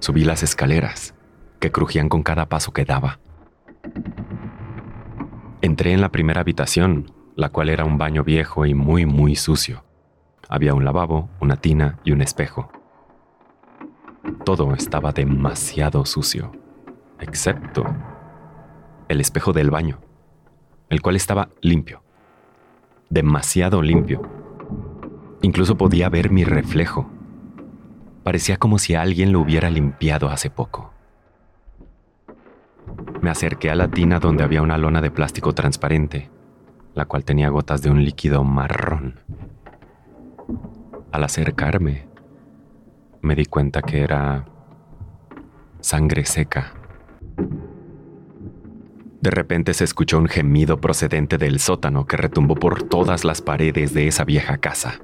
Subí 0.00 0.24
las 0.24 0.42
escaleras, 0.42 1.14
que 1.60 1.72
crujían 1.72 2.08
con 2.08 2.22
cada 2.22 2.46
paso 2.46 2.72
que 2.72 2.84
daba. 2.84 3.18
Entré 5.60 5.92
en 5.92 6.00
la 6.00 6.10
primera 6.10 6.40
habitación, 6.40 7.12
la 7.34 7.48
cual 7.48 7.68
era 7.68 7.84
un 7.84 7.98
baño 7.98 8.22
viejo 8.24 8.64
y 8.64 8.74
muy, 8.74 9.06
muy 9.06 9.34
sucio. 9.34 9.84
Había 10.48 10.74
un 10.74 10.84
lavabo, 10.84 11.28
una 11.40 11.56
tina 11.56 11.98
y 12.04 12.12
un 12.12 12.22
espejo. 12.22 12.70
Todo 14.44 14.72
estaba 14.74 15.12
demasiado 15.12 16.04
sucio, 16.04 16.52
excepto 17.20 17.84
el 19.08 19.20
espejo 19.20 19.52
del 19.52 19.70
baño, 19.70 19.98
el 20.90 21.02
cual 21.02 21.16
estaba 21.16 21.48
limpio, 21.60 22.02
demasiado 23.10 23.82
limpio. 23.82 24.22
Incluso 25.42 25.76
podía 25.76 26.08
ver 26.08 26.30
mi 26.30 26.44
reflejo. 26.44 27.10
Parecía 28.22 28.56
como 28.56 28.78
si 28.78 28.94
alguien 28.94 29.32
lo 29.32 29.40
hubiera 29.40 29.70
limpiado 29.70 30.28
hace 30.28 30.50
poco. 30.50 30.92
Me 33.20 33.30
acerqué 33.30 33.70
a 33.70 33.74
la 33.74 33.88
tina 33.88 34.18
donde 34.18 34.44
había 34.44 34.62
una 34.62 34.78
lona 34.78 35.00
de 35.00 35.10
plástico 35.10 35.54
transparente, 35.54 36.30
la 36.94 37.06
cual 37.06 37.24
tenía 37.24 37.48
gotas 37.48 37.82
de 37.82 37.90
un 37.90 38.04
líquido 38.04 38.44
marrón. 38.44 39.20
Al 41.12 41.24
acercarme, 41.24 42.06
me 43.22 43.34
di 43.34 43.46
cuenta 43.46 43.82
que 43.82 44.02
era 44.02 44.46
sangre 45.80 46.24
seca. 46.24 46.74
De 49.20 49.30
repente 49.30 49.74
se 49.74 49.84
escuchó 49.84 50.18
un 50.18 50.28
gemido 50.28 50.80
procedente 50.80 51.38
del 51.38 51.58
sótano 51.58 52.06
que 52.06 52.16
retumbó 52.16 52.54
por 52.54 52.84
todas 52.84 53.24
las 53.24 53.42
paredes 53.42 53.92
de 53.92 54.06
esa 54.06 54.24
vieja 54.24 54.58
casa. 54.58 55.00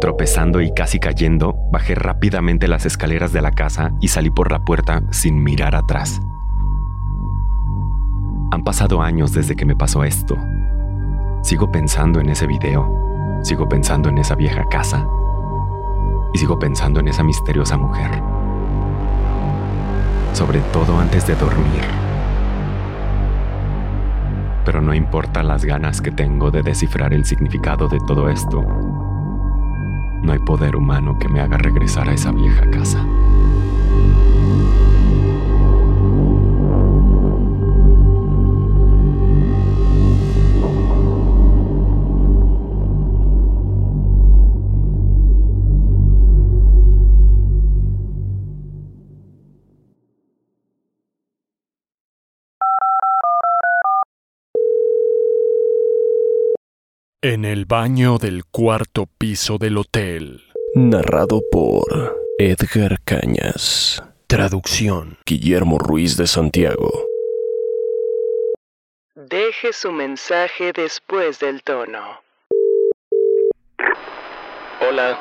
Tropezando 0.00 0.60
y 0.60 0.72
casi 0.72 0.98
cayendo, 0.98 1.56
bajé 1.72 1.94
rápidamente 1.94 2.68
las 2.68 2.84
escaleras 2.84 3.32
de 3.32 3.40
la 3.40 3.50
casa 3.50 3.92
y 4.00 4.08
salí 4.08 4.30
por 4.30 4.52
la 4.52 4.64
puerta 4.64 5.02
sin 5.10 5.42
mirar 5.42 5.74
atrás. 5.74 6.20
Han 8.50 8.62
pasado 8.62 9.00
años 9.00 9.32
desde 9.32 9.56
que 9.56 9.64
me 9.64 9.74
pasó 9.74 10.04
esto. 10.04 10.36
Sigo 11.42 11.72
pensando 11.72 12.20
en 12.20 12.28
ese 12.28 12.46
video, 12.46 13.40
sigo 13.42 13.68
pensando 13.68 14.10
en 14.10 14.18
esa 14.18 14.34
vieja 14.34 14.64
casa 14.68 15.06
y 16.34 16.38
sigo 16.38 16.58
pensando 16.58 17.00
en 17.00 17.08
esa 17.08 17.22
misteriosa 17.22 17.78
mujer. 17.78 18.10
Sobre 20.34 20.60
todo 20.72 20.98
antes 20.98 21.26
de 21.26 21.34
dormir. 21.36 21.82
Pero 24.66 24.82
no 24.82 24.92
importa 24.92 25.42
las 25.42 25.64
ganas 25.64 26.02
que 26.02 26.10
tengo 26.10 26.50
de 26.50 26.62
descifrar 26.62 27.14
el 27.14 27.24
significado 27.24 27.88
de 27.88 27.98
todo 28.06 28.28
esto, 28.28 28.64
no 30.22 30.32
hay 30.32 30.38
poder 30.38 30.76
humano 30.76 31.18
que 31.18 31.28
me 31.28 31.40
haga 31.40 31.58
regresar 31.58 32.08
a 32.08 32.12
esa 32.12 32.32
vieja 32.32 32.68
casa. 32.70 33.04
En 57.22 57.46
el 57.46 57.64
baño 57.64 58.18
del 58.18 58.44
cuarto 58.44 59.06
piso 59.06 59.56
del 59.56 59.78
hotel. 59.78 60.44
Narrado 60.74 61.40
por 61.50 62.14
Edgar 62.38 62.98
Cañas. 63.06 64.02
Traducción. 64.26 65.16
Guillermo 65.24 65.78
Ruiz 65.78 66.18
de 66.18 66.26
Santiago. 66.26 67.06
Deje 69.14 69.72
su 69.72 69.92
mensaje 69.92 70.74
después 70.74 71.40
del 71.40 71.62
tono. 71.62 72.20
Hola. 74.86 75.18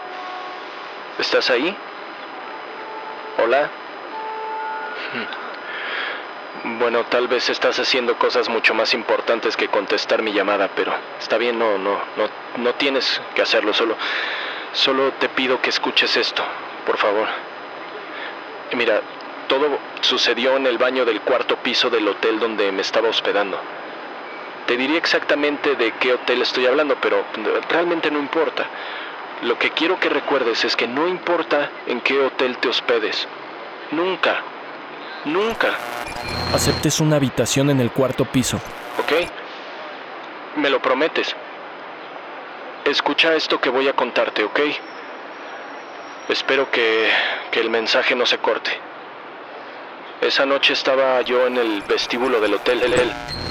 ¿Estás 1.18 1.50
ahí? 1.50 1.74
Hola. 3.42 3.72
Bueno, 6.68 7.04
tal 7.06 7.28
vez 7.28 7.48
estás 7.52 7.78
haciendo 7.78 8.18
cosas 8.18 8.50
mucho 8.50 8.74
más 8.74 8.96
importantes 8.96 9.56
que 9.56 9.68
contestar 9.68 10.24
mi 10.24 10.34
llamada, 10.34 10.68
pero 10.76 10.96
está 11.20 11.38
bien, 11.38 11.60
no, 11.60 11.78
no, 11.78 12.02
no, 12.18 12.28
no 12.58 12.74
tienes 12.74 13.22
que 13.36 13.44
hacerlo. 13.44 13.72
Solo, 13.72 13.96
solo 14.74 15.12
te 15.20 15.30
pido 15.30 15.62
que 15.62 15.70
escuches 15.70 16.18
esto, 16.18 16.44
por 16.84 16.98
favor. 16.98 17.28
Mira, 18.72 19.00
todo 19.48 19.78
sucedió 20.02 20.58
en 20.58 20.66
el 20.66 20.80
baño 20.80 21.06
del 21.06 21.22
cuarto 21.22 21.56
piso 21.58 21.92
del 21.92 22.08
hotel 22.08 22.40
donde 22.40 22.72
me 22.72 22.82
estaba 22.82 23.10
hospedando. 23.10 23.60
Te 24.66 24.76
diría 24.76 24.98
exactamente 24.98 25.76
de 25.76 25.92
qué 25.92 26.14
hotel 26.14 26.42
estoy 26.42 26.66
hablando, 26.66 26.96
pero 27.00 27.24
realmente 27.70 28.10
no 28.10 28.18
importa. 28.18 28.66
Lo 29.44 29.60
que 29.60 29.70
quiero 29.70 30.00
que 30.00 30.10
recuerdes 30.10 30.66
es 30.66 30.76
que 30.76 30.88
no 30.88 31.08
importa 31.08 31.70
en 31.86 32.02
qué 32.02 32.20
hotel 32.20 32.58
te 32.58 32.70
hospedes. 32.70 33.28
Nunca, 33.92 34.55
nunca 35.26 35.78
Aceptes 36.54 37.00
una 37.00 37.18
habitación 37.18 37.70
en 37.70 37.80
el 37.80 37.92
cuarto 37.92 38.26
piso. 38.26 38.58
¿Ok? 39.00 39.30
Me 40.58 40.70
lo 40.70 40.82
prometes. 40.82 41.36
Escucha 42.86 43.36
esto 43.36 43.60
que 43.60 43.70
voy 43.70 43.88
a 43.88 43.94
contarte, 43.94 44.44
¿ok? 44.44 44.60
Espero 46.30 46.72
que, 46.72 47.10
que 47.52 47.60
el 47.60 47.70
mensaje 47.70 48.16
no 48.16 48.26
se 48.26 48.38
corte. 48.38 48.72
Esa 50.22 50.46
noche 50.46 50.74
estaba 50.74 51.22
yo 51.22 51.46
en 51.46 51.58
el 51.58 51.82
vestíbulo 51.82 52.40
del 52.40 52.54
hotel 52.54 52.82
El 52.84 52.94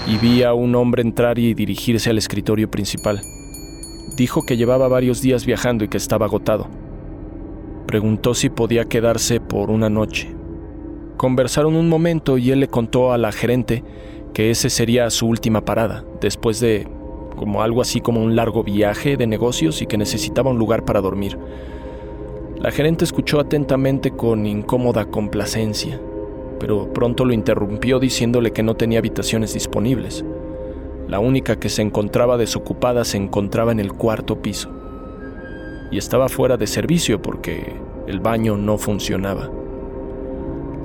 Y 0.07 0.17
vi 0.17 0.43
a 0.43 0.55
un 0.55 0.75
hombre 0.75 1.03
entrar 1.03 1.39
y 1.39 1.53
dirigirse 1.53 2.11
al 2.11 2.19
escritorio 2.19 2.71
principal. 2.71 3.21
Dijo 4.17 4.47
que 4.47 4.57
llevaba 4.57 4.89
varios 4.89 5.21
días 5.21 5.45
viajando 5.45 5.85
y 5.85 5.89
que 5.89 5.99
estaba 5.99 6.27
agotado. 6.27 6.69
Preguntó 7.87 8.35
si 8.35 8.49
podía 8.49 8.87
quedarse 8.87 9.41
por 9.41 9.71
una 9.71 9.91
noche. 9.91 10.34
Conversaron 11.17 11.77
un 11.77 11.89
momento 11.89 12.39
y 12.39 12.51
él 12.51 12.61
le 12.61 12.69
contó 12.69 13.13
a 13.13 13.19
la 13.19 13.33
gerente 13.33 13.85
que 14.33 14.51
ese 14.51 14.69
sería 14.69 15.09
su 15.11 15.27
última 15.29 15.65
parada, 15.65 16.05
después 16.21 16.61
de 16.61 16.89
como 17.37 17.63
algo 17.63 17.81
así 17.81 18.01
como 18.01 18.23
un 18.23 18.37
largo 18.37 18.63
viaje 18.63 19.17
de 19.17 19.27
negocios 19.27 19.83
y 19.83 19.87
que 19.87 19.97
necesitaba 19.97 20.51
un 20.51 20.59
lugar 20.59 20.85
para 20.85 21.01
dormir. 21.01 21.39
La 22.57 22.71
gerente 22.71 23.05
escuchó 23.05 23.41
atentamente 23.41 24.11
con 24.11 24.47
incómoda 24.47 25.07
complacencia, 25.07 26.01
pero 26.59 26.93
pronto 26.93 27.25
lo 27.25 27.33
interrumpió 27.33 27.99
diciéndole 27.99 28.53
que 28.53 28.63
no 28.63 28.75
tenía 28.75 28.99
habitaciones 28.99 29.55
disponibles. 29.55 30.25
La 31.09 31.21
única 31.21 31.57
que 31.57 31.69
se 31.69 31.83
encontraba 31.83 32.39
desocupada 32.39 33.05
se 33.05 33.19
encontraba 33.19 33.73
en 33.73 33.81
el 33.81 33.93
cuarto 33.93 34.41
piso. 34.41 34.71
Y 35.91 35.99
estaba 35.99 36.29
fuera 36.29 36.57
de 36.57 36.67
servicio 36.67 37.21
porque 37.21 37.77
el 38.07 38.21
baño 38.21 38.57
no 38.57 38.79
funcionaba. 38.79 39.51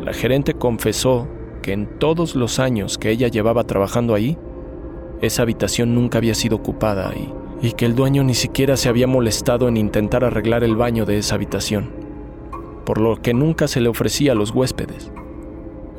La 0.01 0.13
gerente 0.13 0.53
confesó 0.53 1.27
que 1.61 1.73
en 1.73 1.99
todos 1.99 2.35
los 2.35 2.59
años 2.59 2.97
que 2.97 3.11
ella 3.11 3.27
llevaba 3.27 3.65
trabajando 3.65 4.15
ahí, 4.15 4.37
esa 5.21 5.41
habitación 5.41 5.93
nunca 5.93 6.17
había 6.17 6.33
sido 6.33 6.57
ocupada 6.57 7.11
y, 7.15 7.67
y 7.67 7.73
que 7.73 7.85
el 7.85 7.95
dueño 7.95 8.23
ni 8.23 8.33
siquiera 8.33 8.77
se 8.77 8.89
había 8.89 9.07
molestado 9.07 9.67
en 9.67 9.77
intentar 9.77 10.23
arreglar 10.23 10.63
el 10.63 10.75
baño 10.75 11.05
de 11.05 11.17
esa 11.17 11.35
habitación, 11.35 11.91
por 12.85 13.01
lo 13.01 13.21
que 13.21 13.33
nunca 13.33 13.67
se 13.67 13.81
le 13.81 13.89
ofrecía 13.89 14.31
a 14.31 14.35
los 14.35 14.51
huéspedes. 14.51 15.11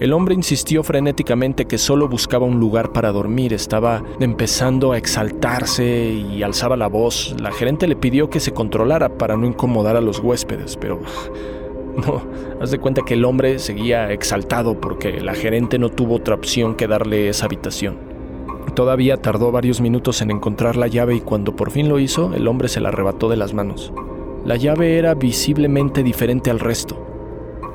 El 0.01 0.15
hombre 0.15 0.35
insistió 0.35 0.83
frenéticamente 0.83 1.67
que 1.67 1.77
solo 1.77 2.09
buscaba 2.09 2.47
un 2.47 2.59
lugar 2.59 2.91
para 2.91 3.13
dormir, 3.13 3.53
estaba 3.53 4.03
empezando 4.19 4.93
a 4.93 4.97
exaltarse 4.97 5.85
y 5.87 6.43
alzaba 6.43 6.79
la 6.79 6.87
voz. 6.87 7.37
La 7.39 7.53
gerente 7.53 7.87
le 7.87 7.97
pidió 7.97 8.31
que 8.31 8.41
se 8.41 8.53
controlara 8.53 9.19
para 9.19 9.37
no 9.37 9.47
incomodar 9.47 9.97
a 9.97 10.01
los 10.01 10.21
huéspedes, 10.21 10.79
pero 10.79 11.03
no, 12.07 12.23
haz 12.61 12.71
de 12.71 12.79
cuenta 12.79 13.03
que 13.03 13.15
el 13.15 13.25
hombre 13.25 13.59
seguía 13.59 14.13
exaltado 14.13 14.81
porque 14.81 15.21
la 15.21 15.35
gerente 15.35 15.79
no 15.79 15.89
tuvo 15.89 16.17
otra 16.17 16.35
opción 16.35 16.75
que 16.75 16.87
darle 16.87 17.29
esa 17.29 17.47
habitación. 17.47 17.97
Todavía 18.75 19.17
tardó 19.17 19.51
varios 19.51 19.81
minutos 19.81 20.23
en 20.23 20.31
encontrar 20.31 20.77
la 20.77 20.87
llave 20.87 21.17
y 21.17 21.21
cuando 21.21 21.57
por 21.57 21.71
fin 21.71 21.89
lo 21.89 21.99
hizo, 21.99 22.33
el 22.35 22.47
hombre 22.47 22.69
se 22.69 22.81
la 22.81 22.91
arrebató 22.91 23.29
de 23.29 23.37
las 23.37 23.53
manos. 23.53 23.93
La 24.45 24.57
llave 24.57 24.97
era 24.97 25.15
visiblemente 25.15 26.03
diferente 26.03 26.51
al 26.51 26.61
resto. 26.61 27.07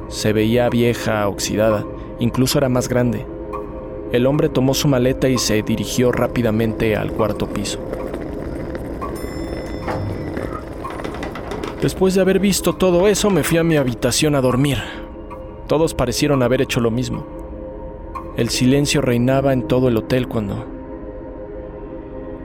Se 0.08 0.34
veía 0.34 0.69
vieja, 0.69 1.28
oxidada, 1.28 1.86
incluso 2.19 2.58
era 2.58 2.69
más 2.69 2.88
grande. 2.88 3.25
El 4.12 4.25
hombre 4.25 4.49
tomó 4.49 4.73
su 4.73 4.88
maleta 4.88 5.28
y 5.28 5.38
se 5.38 5.62
dirigió 5.62 6.12
rápidamente 6.12 6.95
al 6.95 7.12
cuarto 7.12 7.47
piso. 7.47 7.80
Después 11.81 12.15
de 12.15 12.21
haber 12.21 12.39
visto 12.39 12.73
todo 12.73 13.07
eso, 13.07 13.29
me 13.29 13.43
fui 13.43 13.57
a 13.57 13.63
mi 13.63 13.75
habitación 13.75 14.35
a 14.35 14.41
dormir. 14.41 14.77
Todos 15.67 15.93
parecieron 15.93 16.41
haber 16.41 16.61
hecho 16.61 16.79
lo 16.79 16.89
mismo. 16.89 17.25
El 18.38 18.49
silencio 18.49 19.01
reinaba 19.01 19.53
en 19.53 19.67
todo 19.67 19.89
el 19.89 19.97
hotel 19.97 20.27
cuando... 20.27 20.65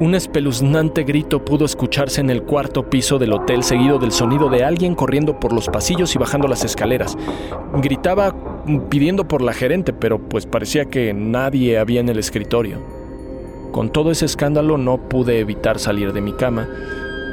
Un 0.01 0.15
espeluznante 0.15 1.05
grito 1.05 1.45
pudo 1.45 1.67
escucharse 1.67 2.23
en 2.23 2.31
el 2.31 2.43
cuarto 2.43 2.89
piso 2.89 3.19
del 3.19 3.35
hotel 3.35 3.63
seguido 3.63 3.99
del 3.99 4.13
sonido 4.13 4.49
de 4.49 4.65
alguien 4.65 4.95
corriendo 4.95 5.39
por 5.39 5.53
los 5.53 5.69
pasillos 5.69 6.15
y 6.15 6.19
bajando 6.19 6.49
las 6.49 6.65
escaleras. 6.65 7.19
Gritaba 7.75 8.35
pidiendo 8.89 9.29
por 9.29 9.43
la 9.43 9.53
gerente, 9.53 9.93
pero 9.93 10.19
pues 10.19 10.47
parecía 10.47 10.87
que 10.87 11.13
nadie 11.13 11.79
había 11.79 12.01
en 12.01 12.09
el 12.09 12.19
escritorio. 12.19 12.79
Con 13.73 13.91
todo 13.91 14.11
ese 14.11 14.25
escándalo 14.25 14.79
no 14.79 14.97
pude 15.09 15.39
evitar 15.39 15.79
salir 15.79 16.15
de 16.15 16.23
mi 16.23 16.33
cama 16.33 16.67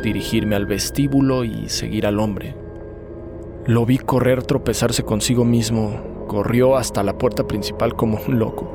dirigirme 0.03 0.55
al 0.55 0.65
vestíbulo 0.65 1.43
y 1.43 1.69
seguir 1.69 2.05
al 2.05 2.19
hombre. 2.19 2.55
Lo 3.65 3.85
vi 3.85 3.97
correr, 3.97 4.43
tropezarse 4.43 5.03
consigo 5.03 5.43
mismo, 5.43 6.25
corrió 6.27 6.77
hasta 6.77 7.03
la 7.03 7.17
puerta 7.17 7.47
principal 7.47 7.95
como 7.95 8.19
un 8.27 8.39
loco. 8.39 8.69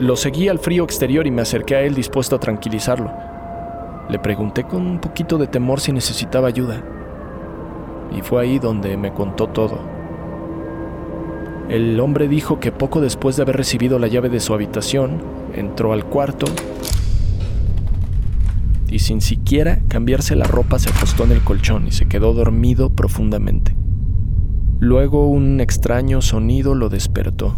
Lo 0.00 0.16
seguí 0.16 0.48
al 0.48 0.58
frío 0.58 0.84
exterior 0.84 1.26
y 1.26 1.30
me 1.30 1.42
acerqué 1.42 1.76
a 1.76 1.82
él 1.82 1.94
dispuesto 1.94 2.36
a 2.36 2.40
tranquilizarlo. 2.40 3.10
Le 4.08 4.18
pregunté 4.18 4.64
con 4.64 4.86
un 4.86 5.00
poquito 5.00 5.38
de 5.38 5.46
temor 5.46 5.80
si 5.80 5.92
necesitaba 5.92 6.48
ayuda. 6.48 6.82
Y 8.14 8.20
fue 8.20 8.42
ahí 8.42 8.58
donde 8.58 8.96
me 8.96 9.12
contó 9.12 9.48
todo. 9.48 9.78
El 11.68 11.98
hombre 12.00 12.28
dijo 12.28 12.60
que 12.60 12.72
poco 12.72 13.00
después 13.00 13.36
de 13.36 13.42
haber 13.42 13.56
recibido 13.56 13.98
la 13.98 14.08
llave 14.08 14.28
de 14.28 14.40
su 14.40 14.52
habitación, 14.52 15.22
entró 15.54 15.92
al 15.92 16.04
cuarto, 16.04 16.46
y 18.92 18.98
sin 18.98 19.20
siquiera 19.22 19.80
cambiarse 19.88 20.36
la 20.36 20.44
ropa 20.44 20.78
se 20.78 20.90
acostó 20.90 21.24
en 21.24 21.32
el 21.32 21.40
colchón 21.40 21.86
y 21.88 21.92
se 21.92 22.06
quedó 22.06 22.34
dormido 22.34 22.90
profundamente. 22.90 23.74
Luego 24.78 25.28
un 25.28 25.60
extraño 25.60 26.20
sonido 26.20 26.74
lo 26.74 26.88
despertó. 26.88 27.56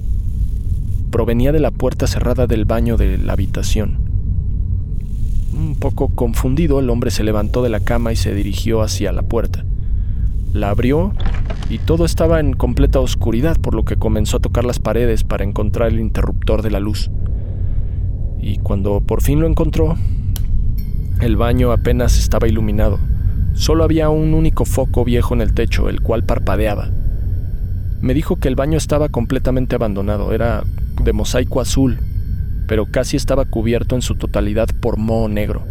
Provenía 1.10 1.52
de 1.52 1.58
la 1.58 1.72
puerta 1.72 2.06
cerrada 2.06 2.46
del 2.46 2.66
baño 2.66 2.96
de 2.96 3.18
la 3.18 3.32
habitación. 3.32 3.98
Un 5.56 5.74
poco 5.76 6.08
confundido, 6.08 6.78
el 6.78 6.90
hombre 6.90 7.10
se 7.10 7.24
levantó 7.24 7.62
de 7.62 7.68
la 7.68 7.80
cama 7.80 8.12
y 8.12 8.16
se 8.16 8.34
dirigió 8.34 8.82
hacia 8.82 9.10
la 9.12 9.22
puerta. 9.22 9.64
La 10.52 10.70
abrió 10.70 11.14
y 11.68 11.78
todo 11.78 12.04
estaba 12.04 12.40
en 12.40 12.52
completa 12.52 13.00
oscuridad, 13.00 13.58
por 13.58 13.74
lo 13.74 13.84
que 13.84 13.96
comenzó 13.96 14.36
a 14.36 14.40
tocar 14.40 14.64
las 14.64 14.78
paredes 14.78 15.24
para 15.24 15.44
encontrar 15.44 15.88
el 15.88 16.00
interruptor 16.00 16.62
de 16.62 16.70
la 16.70 16.80
luz. 16.80 17.10
Y 18.40 18.58
cuando 18.58 19.00
por 19.00 19.22
fin 19.22 19.40
lo 19.40 19.46
encontró, 19.46 19.96
el 21.20 21.36
baño 21.36 21.72
apenas 21.72 22.18
estaba 22.18 22.48
iluminado. 22.48 22.98
Solo 23.54 23.84
había 23.84 24.08
un 24.10 24.34
único 24.34 24.64
foco 24.64 25.04
viejo 25.04 25.34
en 25.34 25.40
el 25.40 25.54
techo, 25.54 25.88
el 25.88 26.00
cual 26.00 26.24
parpadeaba. 26.24 26.90
Me 28.00 28.14
dijo 28.14 28.36
que 28.36 28.48
el 28.48 28.56
baño 28.56 28.76
estaba 28.76 29.08
completamente 29.08 29.76
abandonado, 29.76 30.32
era 30.32 30.64
de 31.02 31.12
mosaico 31.12 31.60
azul, 31.60 32.00
pero 32.66 32.86
casi 32.86 33.16
estaba 33.16 33.44
cubierto 33.44 33.94
en 33.94 34.02
su 34.02 34.16
totalidad 34.16 34.68
por 34.80 34.98
moho 34.98 35.28
negro. 35.28 35.64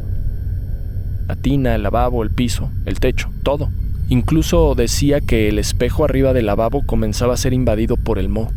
La 1.28 1.36
tina, 1.36 1.76
el 1.76 1.84
lavabo, 1.84 2.24
el 2.24 2.32
piso, 2.32 2.72
el 2.86 3.00
techo, 3.00 3.30
todo. 3.44 3.70
Incluso 4.10 4.76
decía 4.76 5.22
que 5.22 5.50
el 5.50 5.60
espejo 5.60 6.06
arriba 6.06 6.34
del 6.34 6.46
lavabo 6.46 6.84
comenzaba 6.86 7.34
a 7.34 7.38
ser 7.38 7.54
invadido 7.54 7.98
por 7.98 8.18
el 8.18 8.30
moho. 8.30 8.52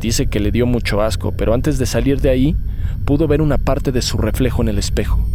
Dice 0.00 0.26
que 0.26 0.40
le 0.40 0.50
dio 0.50 0.66
mucho 0.66 1.02
asco, 1.02 1.32
pero 1.32 1.54
antes 1.54 1.78
de 1.78 1.86
salir 1.86 2.20
de 2.20 2.30
ahí 2.30 2.56
pudo 3.04 3.28
ver 3.28 3.42
una 3.42 3.58
parte 3.58 3.92
de 3.92 4.02
su 4.02 4.18
reflejo 4.18 4.62
en 4.62 4.68
el 4.68 4.78
espejo. 4.78 5.33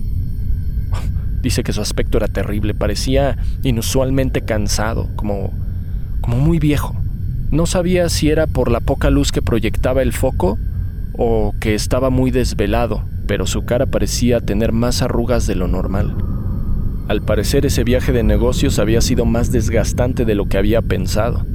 Dice 1.41 1.63
que 1.63 1.73
su 1.73 1.81
aspecto 1.81 2.17
era 2.17 2.27
terrible, 2.27 2.73
parecía 2.73 3.37
inusualmente 3.63 4.41
cansado, 4.41 5.09
como 5.15 5.53
como 6.21 6.37
muy 6.37 6.59
viejo. 6.59 6.95
No 7.51 7.65
sabía 7.65 8.09
si 8.09 8.29
era 8.29 8.45
por 8.47 8.69
la 8.69 8.79
poca 8.79 9.09
luz 9.09 9.31
que 9.31 9.41
proyectaba 9.41 10.01
el 10.01 10.13
foco 10.13 10.59
o 11.13 11.53
que 11.59 11.75
estaba 11.75 12.09
muy 12.09 12.31
desvelado, 12.31 13.03
pero 13.27 13.47
su 13.47 13.65
cara 13.65 13.87
parecía 13.87 14.39
tener 14.39 14.71
más 14.71 15.01
arrugas 15.01 15.47
de 15.47 15.55
lo 15.55 15.67
normal. 15.67 16.15
Al 17.07 17.23
parecer 17.23 17.65
ese 17.65 17.83
viaje 17.83 18.11
de 18.11 18.21
negocios 18.21 18.77
había 18.77 19.01
sido 19.01 19.25
más 19.25 19.51
desgastante 19.51 20.25
de 20.25 20.35
lo 20.35 20.45
que 20.45 20.59
había 20.59 20.81
pensado. 20.81 21.45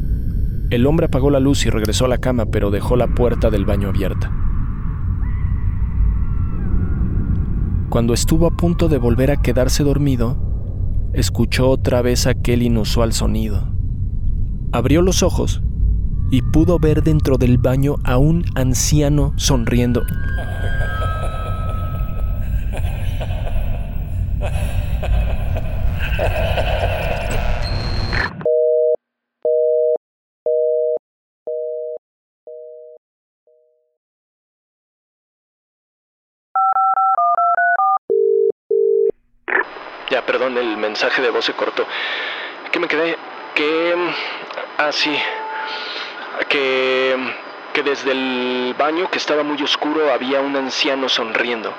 El 0.71 0.87
hombre 0.87 1.07
apagó 1.07 1.31
la 1.31 1.39
luz 1.39 1.65
y 1.67 1.71
regresó 1.71 2.07
a 2.07 2.09
la 2.09 2.19
cama, 2.19 2.47
pero 2.47 2.73
dejó 2.73 2.97
la 2.97 3.07
puerta 3.07 3.51
del 3.51 3.65
baño 3.65 3.89
abierta. 3.89 4.33
Cuando 7.95 8.13
estuvo 8.13 8.49
a 8.49 8.51
punto 8.51 8.89
de 8.89 8.99
volver 8.99 9.31
a 9.31 9.37
quedarse 9.37 9.85
dormido, 9.85 10.37
escuchó 11.13 11.71
otra 11.71 12.03
vez 12.03 12.27
aquel 12.27 12.63
inusual 12.63 13.13
sonido. 13.13 13.73
Abrió 14.73 15.01
los 15.01 15.23
ojos 15.23 15.63
y 16.29 16.43
pudo 16.43 16.81
ver 16.81 17.05
dentro 17.05 17.37
del 17.37 17.57
baño 17.57 17.95
a 18.03 18.19
un 18.19 18.47
anciano 18.57 19.33
sonriendo. 19.37 20.03
Perdón, 40.23 40.59
el 40.59 40.77
mensaje 40.77 41.23
de 41.23 41.31
voz 41.31 41.45
se 41.45 41.53
cortó. 41.53 41.87
¿Qué 42.71 42.79
me 42.79 42.89
quedé? 42.89 43.17
Que... 43.55 43.95
Ah, 44.79 44.91
sí 44.91 45.17
que, 46.49 47.15
que 47.73 47.83
desde 47.83 48.13
el 48.13 48.75
baño, 48.75 49.11
que 49.11 49.19
estaba 49.19 49.43
muy 49.43 49.61
oscuro, 49.63 50.13
había 50.13 50.41
un 50.41 50.57
anciano 50.57 51.09
sonriendo. 51.09 51.73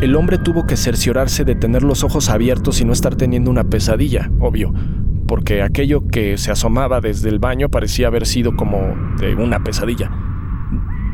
El 0.00 0.16
hombre 0.16 0.38
tuvo 0.38 0.66
que 0.66 0.76
cerciorarse 0.76 1.44
de 1.44 1.54
tener 1.54 1.82
los 1.84 2.02
ojos 2.02 2.28
abiertos 2.28 2.80
y 2.80 2.84
no 2.84 2.92
estar 2.92 3.14
teniendo 3.14 3.50
una 3.50 3.64
pesadilla, 3.64 4.30
obvio, 4.40 4.72
porque 5.28 5.62
aquello 5.62 6.08
que 6.08 6.38
se 6.38 6.50
asomaba 6.50 7.00
desde 7.00 7.28
el 7.28 7.38
baño 7.38 7.68
parecía 7.68 8.08
haber 8.08 8.26
sido 8.26 8.56
como 8.56 8.96
de 9.18 9.36
una 9.36 9.62
pesadilla. 9.62 10.10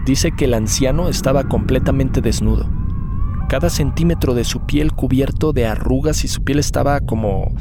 Dice 0.07 0.33
que 0.35 0.47
el 0.47 0.55
anciano 0.55 1.11
estaba 1.11 1.45
completamente 1.45 2.23
desnudo. 2.23 2.78
Cada 3.49 3.71
centímetro 3.71 4.35
de 4.35 4.45
su 4.45 4.67
piel 4.67 4.93
cubierto 4.93 5.55
de 5.55 5.67
arrugas 5.67 6.23
y 6.23 6.29
su 6.29 6.45
piel 6.45 6.59
estaba 6.59 7.01
como 7.01 7.55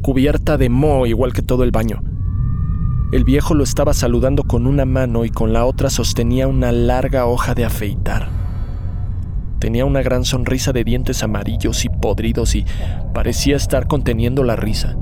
cubierta 0.00 0.56
de 0.56 0.70
moho 0.70 1.04
igual 1.04 1.34
que 1.34 1.42
todo 1.42 1.64
el 1.64 1.70
baño. 1.70 2.02
El 3.12 3.24
viejo 3.24 3.54
lo 3.54 3.62
estaba 3.62 3.92
saludando 3.92 4.44
con 4.44 4.66
una 4.66 4.86
mano 4.86 5.26
y 5.26 5.30
con 5.30 5.52
la 5.52 5.66
otra 5.66 5.90
sostenía 5.90 6.48
una 6.48 6.72
larga 6.72 7.26
hoja 7.26 7.54
de 7.54 7.66
afeitar. 7.66 8.30
Tenía 9.58 9.84
una 9.84 10.00
gran 10.00 10.24
sonrisa 10.24 10.72
de 10.72 10.82
dientes 10.82 11.22
amarillos 11.22 11.84
y 11.84 11.90
podridos 11.90 12.54
y 12.54 12.64
parecía 13.12 13.56
estar 13.56 13.88
conteniendo 13.88 14.44
la 14.44 14.56
risa. 14.56 14.96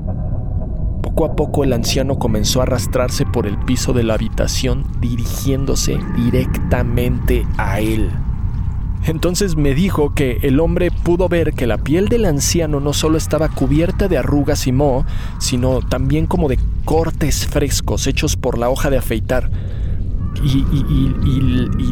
Poco 1.01 1.23
a 1.23 1.37
poco 1.37 1.63
el 1.63 1.71
anciano 1.71 2.19
comenzó 2.19 2.59
a 2.59 2.63
arrastrarse 2.63 3.25
por 3.25 3.47
el 3.47 3.57
piso 3.59 3.93
de 3.93 4.03
la 4.03 4.15
habitación 4.15 4.85
dirigiéndose 4.99 5.97
directamente 6.17 7.47
a 7.57 7.79
él. 7.79 8.11
Entonces 9.05 9.55
me 9.55 9.75
dijo 9.75 10.13
que 10.15 10.39
el 10.41 10.59
hombre 10.59 10.89
pudo 10.89 11.29
ver 11.29 11.53
que 11.53 11.67
la 11.67 11.77
piel 11.77 12.07
del 12.07 12.25
anciano 12.25 12.79
no 12.79 12.91
solo 12.91 13.17
estaba 13.17 13.49
cubierta 13.49 14.07
de 14.07 14.17
arrugas 14.17 14.65
y 14.65 14.71
moho, 14.71 15.05
sino 15.39 15.81
también 15.81 16.25
como 16.25 16.49
de 16.49 16.57
cortes 16.85 17.45
frescos 17.45 18.07
hechos 18.07 18.35
por 18.35 18.57
la 18.57 18.69
hoja 18.69 18.89
de 18.89 18.97
afeitar. 18.97 19.51
Y, 20.43 20.65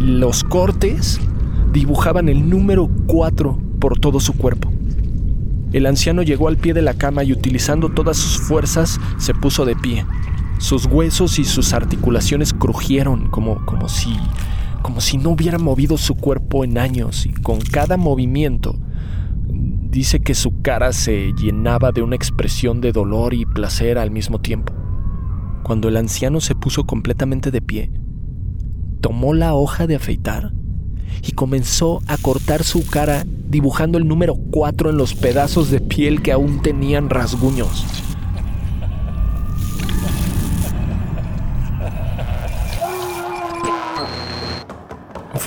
los 0.02 0.44
cortes 0.44 1.20
dibujaban 1.72 2.30
el 2.30 2.50
número 2.50 2.90
4 3.08 3.58
por 3.80 4.00
todo 4.00 4.20
su 4.20 4.34
cuerpo. 4.34 4.72
El 5.72 5.86
anciano 5.86 6.24
llegó 6.24 6.48
al 6.48 6.58
pie 6.58 6.74
de 6.74 6.82
la 6.82 6.96
cama 6.96 7.24
y 7.24 7.32
utilizando 7.32 7.90
todas 7.90 8.18
sus 8.18 8.40
fuerzas 8.40 9.00
se 9.18 9.34
puso 9.34 9.66
de 9.66 9.76
pie. 9.76 10.06
Sus 10.58 10.86
huesos 10.86 11.40
y 11.40 11.46
sus 11.46 11.74
articulaciones 11.74 12.54
crujieron 12.54 13.30
como, 13.30 13.66
como 13.66 13.90
si 13.90 14.16
como 14.84 15.02
si 15.02 15.18
no 15.18 15.32
hubiera 15.32 15.58
movido 15.58 15.98
su 15.98 16.14
cuerpo 16.14 16.64
en 16.64 16.78
años 16.78 17.26
y 17.26 17.32
con 17.32 17.60
cada 17.60 17.98
movimiento 17.98 18.78
dice 19.90 20.20
que 20.20 20.36
su 20.36 20.62
cara 20.62 20.92
se 20.92 21.34
llenaba 21.34 21.92
de 21.92 22.02
una 22.02 22.16
expresión 22.16 22.82
de 22.82 22.92
dolor 22.92 23.34
y 23.34 23.46
placer 23.46 23.98
al 23.98 24.12
mismo 24.12 24.40
tiempo. 24.40 24.74
Cuando 25.64 25.88
el 25.88 25.98
anciano 25.98 26.42
se 26.42 26.54
puso 26.54 26.84
completamente 26.84 27.50
de 27.50 27.62
pie, 27.62 27.92
tomó 29.00 29.34
la 29.34 29.54
hoja 29.54 29.88
de 29.88 29.96
afeitar 29.96 30.52
y 31.26 31.32
comenzó 31.32 32.02
a 32.08 32.18
cortar 32.18 32.64
su 32.64 32.86
cara 32.86 33.24
dibujando 33.26 33.98
el 33.98 34.08
número 34.08 34.36
4 34.36 34.90
en 34.90 34.98
los 34.98 35.14
pedazos 35.14 35.72
de 35.72 35.80
piel 35.80 36.22
que 36.22 36.34
aún 36.34 36.62
tenían 36.62 37.10
rasguños. 37.10 38.03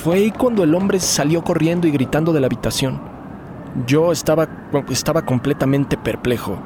Fue 0.03 0.17
ahí 0.17 0.31
cuando 0.31 0.63
el 0.63 0.75
hombre 0.75 0.99
salió 0.99 1.43
corriendo 1.43 1.87
y 1.87 1.91
gritando 1.91 2.31
de 2.31 2.39
la 2.39 2.45
habitación. 2.45 3.01
Yo 3.87 4.11
estaba, 4.11 4.47
estaba 4.89 5.23
completamente 5.23 5.97
perplejo. 5.97 6.59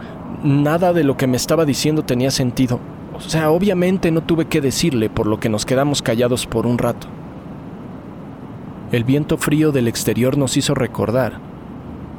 Nada 0.43 0.91
de 0.91 1.05
lo 1.05 1.15
que 1.15 1.27
me 1.27 1.37
estaba 1.37 1.65
diciendo 1.65 2.03
tenía 2.03 2.29
sentido. 2.29 2.79
O 3.15 3.21
sea, 3.21 3.49
obviamente 3.49 4.11
no 4.11 4.21
tuve 4.21 4.45
que 4.45 4.59
decirle, 4.59 5.09
por 5.09 5.27
lo 5.27 5.39
que 5.39 5.47
nos 5.47 5.65
quedamos 5.65 6.01
callados 6.01 6.45
por 6.45 6.67
un 6.67 6.77
rato. 6.77 7.07
El 8.91 9.05
viento 9.05 9.37
frío 9.37 9.71
del 9.71 9.87
exterior 9.87 10.37
nos 10.37 10.57
hizo 10.57 10.75
recordar 10.75 11.39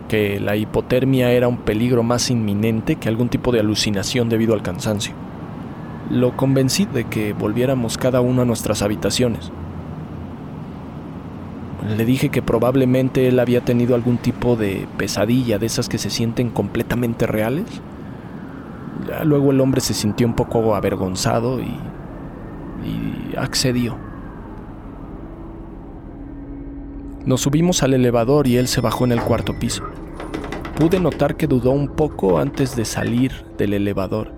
que 0.08 0.40
la 0.40 0.56
hipotermia 0.56 1.30
era 1.30 1.46
un 1.46 1.58
peligro 1.58 2.02
más 2.02 2.30
inminente 2.30 2.96
que 2.96 3.10
algún 3.10 3.28
tipo 3.28 3.52
de 3.52 3.60
alucinación 3.60 4.30
debido 4.30 4.54
al 4.54 4.62
cansancio. 4.62 5.12
Lo 6.10 6.36
convencí 6.36 6.86
de 6.86 7.04
que 7.04 7.34
volviéramos 7.34 7.98
cada 7.98 8.22
uno 8.22 8.42
a 8.42 8.46
nuestras 8.46 8.80
habitaciones. 8.80 9.52
Le 11.88 12.04
dije 12.04 12.28
que 12.28 12.42
probablemente 12.42 13.26
él 13.26 13.40
había 13.40 13.62
tenido 13.62 13.94
algún 13.94 14.18
tipo 14.18 14.56
de 14.56 14.86
pesadilla 14.96 15.58
de 15.58 15.66
esas 15.66 15.88
que 15.88 15.98
se 15.98 16.10
sienten 16.10 16.50
completamente 16.50 17.26
reales. 17.26 17.64
Luego 19.24 19.50
el 19.50 19.60
hombre 19.60 19.80
se 19.80 19.94
sintió 19.94 20.26
un 20.26 20.34
poco 20.34 20.76
avergonzado 20.76 21.60
y, 21.60 21.76
y 22.84 23.36
accedió. 23.36 23.96
Nos 27.24 27.40
subimos 27.40 27.82
al 27.82 27.94
elevador 27.94 28.46
y 28.46 28.56
él 28.56 28.68
se 28.68 28.80
bajó 28.80 29.04
en 29.04 29.12
el 29.12 29.20
cuarto 29.20 29.58
piso. 29.58 29.84
Pude 30.76 31.00
notar 31.00 31.36
que 31.36 31.46
dudó 31.46 31.70
un 31.70 31.88
poco 31.88 32.38
antes 32.38 32.74
de 32.76 32.84
salir 32.84 33.44
del 33.58 33.74
elevador. 33.74 34.32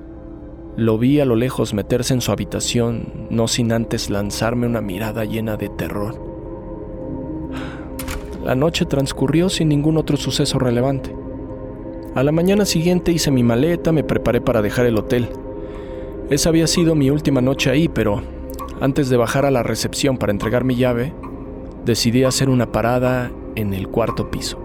Lo 0.76 0.98
vi 0.98 1.20
a 1.20 1.24
lo 1.24 1.36
lejos 1.36 1.72
meterse 1.72 2.14
en 2.14 2.20
su 2.20 2.32
habitación, 2.32 3.28
no 3.30 3.48
sin 3.48 3.70
antes 3.70 4.10
lanzarme 4.10 4.66
una 4.66 4.80
mirada 4.80 5.24
llena 5.24 5.56
de 5.56 5.68
terror. 5.68 6.33
La 8.44 8.54
noche 8.54 8.84
transcurrió 8.84 9.48
sin 9.48 9.70
ningún 9.70 9.96
otro 9.96 10.18
suceso 10.18 10.58
relevante. 10.58 11.16
A 12.14 12.22
la 12.22 12.30
mañana 12.30 12.66
siguiente 12.66 13.10
hice 13.10 13.30
mi 13.30 13.42
maleta, 13.42 13.90
me 13.90 14.04
preparé 14.04 14.42
para 14.42 14.60
dejar 14.60 14.84
el 14.84 14.98
hotel. 14.98 15.30
Esa 16.28 16.50
había 16.50 16.66
sido 16.66 16.94
mi 16.94 17.08
última 17.08 17.40
noche 17.40 17.70
ahí, 17.70 17.88
pero 17.88 18.20
antes 18.82 19.08
de 19.08 19.16
bajar 19.16 19.46
a 19.46 19.50
la 19.50 19.62
recepción 19.62 20.18
para 20.18 20.30
entregar 20.30 20.62
mi 20.62 20.76
llave, 20.76 21.14
decidí 21.86 22.24
hacer 22.24 22.50
una 22.50 22.70
parada 22.70 23.30
en 23.54 23.72
el 23.72 23.88
cuarto 23.88 24.30
piso. 24.30 24.58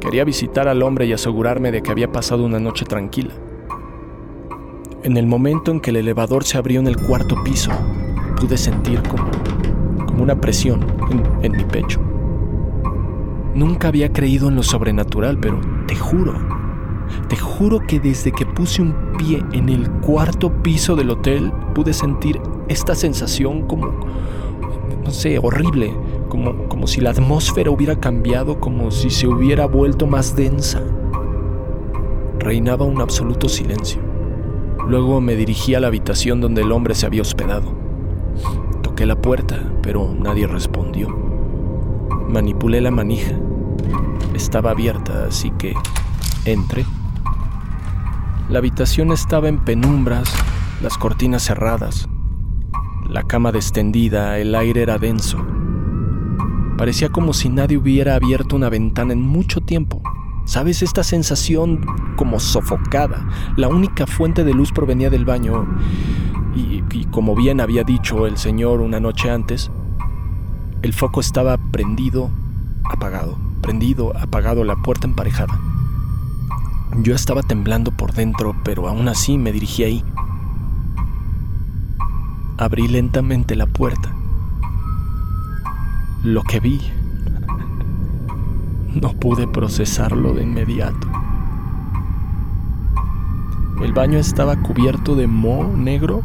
Quería 0.00 0.24
visitar 0.24 0.66
al 0.66 0.82
hombre 0.82 1.06
y 1.06 1.12
asegurarme 1.12 1.70
de 1.70 1.80
que 1.80 1.92
había 1.92 2.10
pasado 2.10 2.44
una 2.44 2.58
noche 2.58 2.84
tranquila. 2.84 3.34
En 5.04 5.16
el 5.16 5.28
momento 5.28 5.70
en 5.70 5.78
que 5.80 5.90
el 5.90 5.96
elevador 5.96 6.42
se 6.42 6.58
abrió 6.58 6.80
en 6.80 6.88
el 6.88 6.96
cuarto 6.96 7.36
piso, 7.44 7.70
pude 8.36 8.56
sentir 8.56 9.00
como, 9.04 9.30
una 10.20 10.40
presión 10.40 10.84
en 11.42 11.52
mi 11.52 11.62
pecho. 11.62 12.07
Nunca 13.58 13.88
había 13.88 14.12
creído 14.12 14.48
en 14.48 14.54
lo 14.54 14.62
sobrenatural, 14.62 15.36
pero 15.40 15.60
te 15.88 15.96
juro, 15.96 16.32
te 17.28 17.34
juro 17.34 17.80
que 17.88 17.98
desde 17.98 18.30
que 18.30 18.46
puse 18.46 18.82
un 18.82 18.94
pie 19.18 19.42
en 19.50 19.68
el 19.68 19.90
cuarto 19.90 20.62
piso 20.62 20.94
del 20.94 21.10
hotel, 21.10 21.50
pude 21.74 21.92
sentir 21.92 22.40
esta 22.68 22.94
sensación 22.94 23.62
como, 23.66 23.90
no 25.02 25.10
sé, 25.10 25.40
horrible, 25.40 25.92
como, 26.28 26.68
como 26.68 26.86
si 26.86 27.00
la 27.00 27.10
atmósfera 27.10 27.72
hubiera 27.72 27.98
cambiado, 27.98 28.60
como 28.60 28.92
si 28.92 29.10
se 29.10 29.26
hubiera 29.26 29.66
vuelto 29.66 30.06
más 30.06 30.36
densa. 30.36 30.80
Reinaba 32.38 32.84
un 32.84 33.00
absoluto 33.00 33.48
silencio. 33.48 34.00
Luego 34.86 35.20
me 35.20 35.34
dirigí 35.34 35.74
a 35.74 35.80
la 35.80 35.88
habitación 35.88 36.40
donde 36.40 36.62
el 36.62 36.70
hombre 36.70 36.94
se 36.94 37.06
había 37.06 37.22
hospedado. 37.22 37.72
Toqué 38.82 39.04
la 39.04 39.20
puerta, 39.20 39.58
pero 39.82 40.14
nadie 40.16 40.46
respondió. 40.46 41.08
Manipulé 42.28 42.80
la 42.80 42.92
manija. 42.92 43.47
Estaba 44.34 44.70
abierta, 44.70 45.26
así 45.28 45.50
que 45.58 45.74
entré. 46.44 46.84
La 48.48 48.58
habitación 48.58 49.12
estaba 49.12 49.48
en 49.48 49.58
penumbras, 49.58 50.32
las 50.82 50.96
cortinas 50.96 51.42
cerradas, 51.42 52.08
la 53.08 53.22
cama 53.22 53.52
destendida, 53.52 54.38
el 54.38 54.54
aire 54.54 54.82
era 54.82 54.98
denso. 54.98 55.38
Parecía 56.76 57.08
como 57.08 57.32
si 57.32 57.48
nadie 57.48 57.76
hubiera 57.76 58.14
abierto 58.14 58.54
una 58.56 58.68
ventana 58.68 59.12
en 59.12 59.20
mucho 59.20 59.60
tiempo. 59.60 60.02
¿Sabes? 60.44 60.82
Esta 60.82 61.02
sensación 61.02 61.84
como 62.16 62.40
sofocada. 62.40 63.28
La 63.56 63.68
única 63.68 64.06
fuente 64.06 64.44
de 64.44 64.54
luz 64.54 64.72
provenía 64.72 65.10
del 65.10 65.24
baño. 65.26 65.66
Y, 66.54 66.82
y, 66.90 67.04
como 67.06 67.34
bien 67.34 67.60
había 67.60 67.84
dicho 67.84 68.26
el 68.26 68.38
señor 68.38 68.80
una 68.80 69.00
noche 69.00 69.30
antes, 69.30 69.70
el 70.82 70.92
foco 70.92 71.20
estaba 71.20 71.58
prendido, 71.70 72.30
apagado, 72.84 73.38
prendido, 73.58 74.16
apagado, 74.16 74.64
la 74.64 74.76
puerta 74.76 75.06
emparejada. 75.06 75.58
Yo 77.02 77.14
estaba 77.14 77.42
temblando 77.42 77.92
por 77.92 78.12
dentro, 78.12 78.56
pero 78.64 78.88
aún 78.88 79.08
así 79.08 79.38
me 79.38 79.52
dirigí 79.52 79.84
ahí. 79.84 80.04
Abrí 82.56 82.88
lentamente 82.88 83.54
la 83.54 83.66
puerta. 83.66 84.12
Lo 86.24 86.42
que 86.42 86.58
vi 86.58 86.80
no 88.94 89.12
pude 89.12 89.46
procesarlo 89.46 90.34
de 90.34 90.42
inmediato. 90.42 91.06
El 93.82 93.92
baño 93.92 94.18
estaba 94.18 94.56
cubierto 94.56 95.14
de 95.14 95.28
moho 95.28 95.76
negro. 95.76 96.22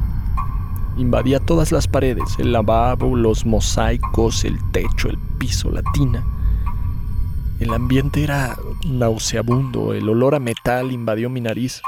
Invadía 0.98 1.40
todas 1.40 1.72
las 1.72 1.88
paredes, 1.88 2.36
el 2.40 2.52
lavabo, 2.52 3.16
los 3.16 3.46
mosaicos, 3.46 4.44
el 4.44 4.60
techo, 4.72 5.10
el 5.10 5.20
piso, 5.38 5.70
la 5.70 5.84
tina. 5.94 6.24
El 7.64 7.74
ambiente 7.74 8.22
era 8.22 8.58
nauseabundo, 8.86 9.94
el 9.94 10.10
olor 10.10 10.36
a 10.36 10.40
metal 10.40 10.92
invadió 10.92 11.30
mi 11.30 11.40
nariz. 11.40 11.82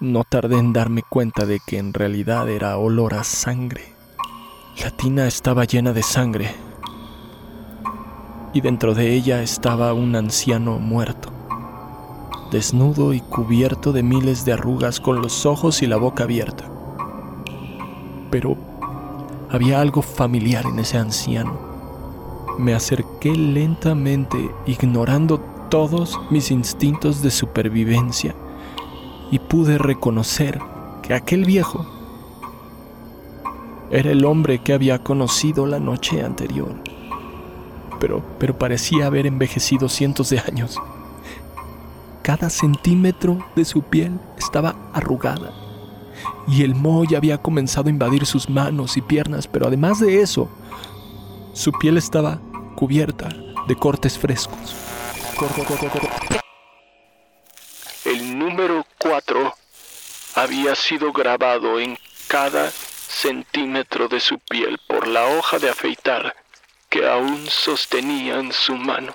No 0.00 0.24
tardé 0.24 0.58
en 0.58 0.72
darme 0.72 1.04
cuenta 1.08 1.46
de 1.46 1.60
que 1.64 1.78
en 1.78 1.94
realidad 1.94 2.50
era 2.50 2.76
olor 2.76 3.14
a 3.14 3.22
sangre. 3.22 3.94
La 4.82 4.90
tina 4.90 5.28
estaba 5.28 5.66
llena 5.66 5.92
de 5.92 6.02
sangre, 6.02 6.52
y 8.52 8.60
dentro 8.60 8.92
de 8.92 9.12
ella 9.12 9.40
estaba 9.40 9.94
un 9.94 10.16
anciano 10.16 10.80
muerto, 10.80 11.30
desnudo 12.50 13.14
y 13.14 13.20
cubierto 13.20 13.92
de 13.92 14.02
miles 14.02 14.44
de 14.44 14.54
arrugas 14.54 14.98
con 14.98 15.22
los 15.22 15.46
ojos 15.46 15.80
y 15.80 15.86
la 15.86 15.96
boca 15.96 16.24
abierta. 16.24 16.64
Pero 18.32 18.56
había 19.48 19.80
algo 19.80 20.02
familiar 20.02 20.66
en 20.66 20.80
ese 20.80 20.98
anciano. 20.98 21.56
Me 22.58 22.74
lentamente, 23.28 24.50
ignorando 24.66 25.38
todos 25.68 26.18
mis 26.30 26.50
instintos 26.50 27.22
de 27.22 27.30
supervivencia, 27.30 28.34
y 29.30 29.38
pude 29.38 29.78
reconocer 29.78 30.58
que 31.02 31.14
aquel 31.14 31.44
viejo 31.44 31.86
era 33.90 34.10
el 34.10 34.24
hombre 34.24 34.62
que 34.62 34.72
había 34.72 35.02
conocido 35.02 35.66
la 35.66 35.78
noche 35.78 36.22
anterior 36.22 36.74
pero, 38.00 38.22
pero 38.38 38.58
parecía 38.58 39.06
haber 39.06 39.26
envejecido 39.26 39.88
cientos 39.88 40.30
de 40.30 40.40
años. 40.40 40.76
Cada 42.22 42.50
centímetro 42.50 43.38
de 43.54 43.64
su 43.64 43.82
piel 43.82 44.18
estaba 44.36 44.74
arrugada 44.92 45.52
y 46.48 46.62
el 46.62 46.74
moho 46.74 47.04
ya 47.04 47.18
había 47.18 47.38
comenzado 47.38 47.88
a 47.88 47.90
invadir 47.90 48.26
sus 48.26 48.48
manos 48.50 48.96
y 48.96 49.02
piernas, 49.02 49.46
pero 49.46 49.66
además 49.66 50.00
de 50.00 50.20
eso, 50.20 50.48
su 51.52 51.72
piel 51.72 51.96
estaba 51.96 52.40
cubierta 52.80 53.28
de 53.66 53.76
cortes 53.76 54.18
frescos. 54.18 54.74
El 58.06 58.38
número 58.38 58.86
4 58.96 59.54
había 60.36 60.74
sido 60.74 61.12
grabado 61.12 61.78
en 61.78 61.98
cada 62.26 62.70
centímetro 62.70 64.08
de 64.08 64.18
su 64.18 64.38
piel 64.38 64.80
por 64.88 65.06
la 65.08 65.26
hoja 65.26 65.58
de 65.58 65.68
afeitar 65.68 66.34
que 66.88 67.06
aún 67.06 67.46
sostenía 67.50 68.38
en 68.38 68.50
su 68.50 68.74
mano. 68.74 69.14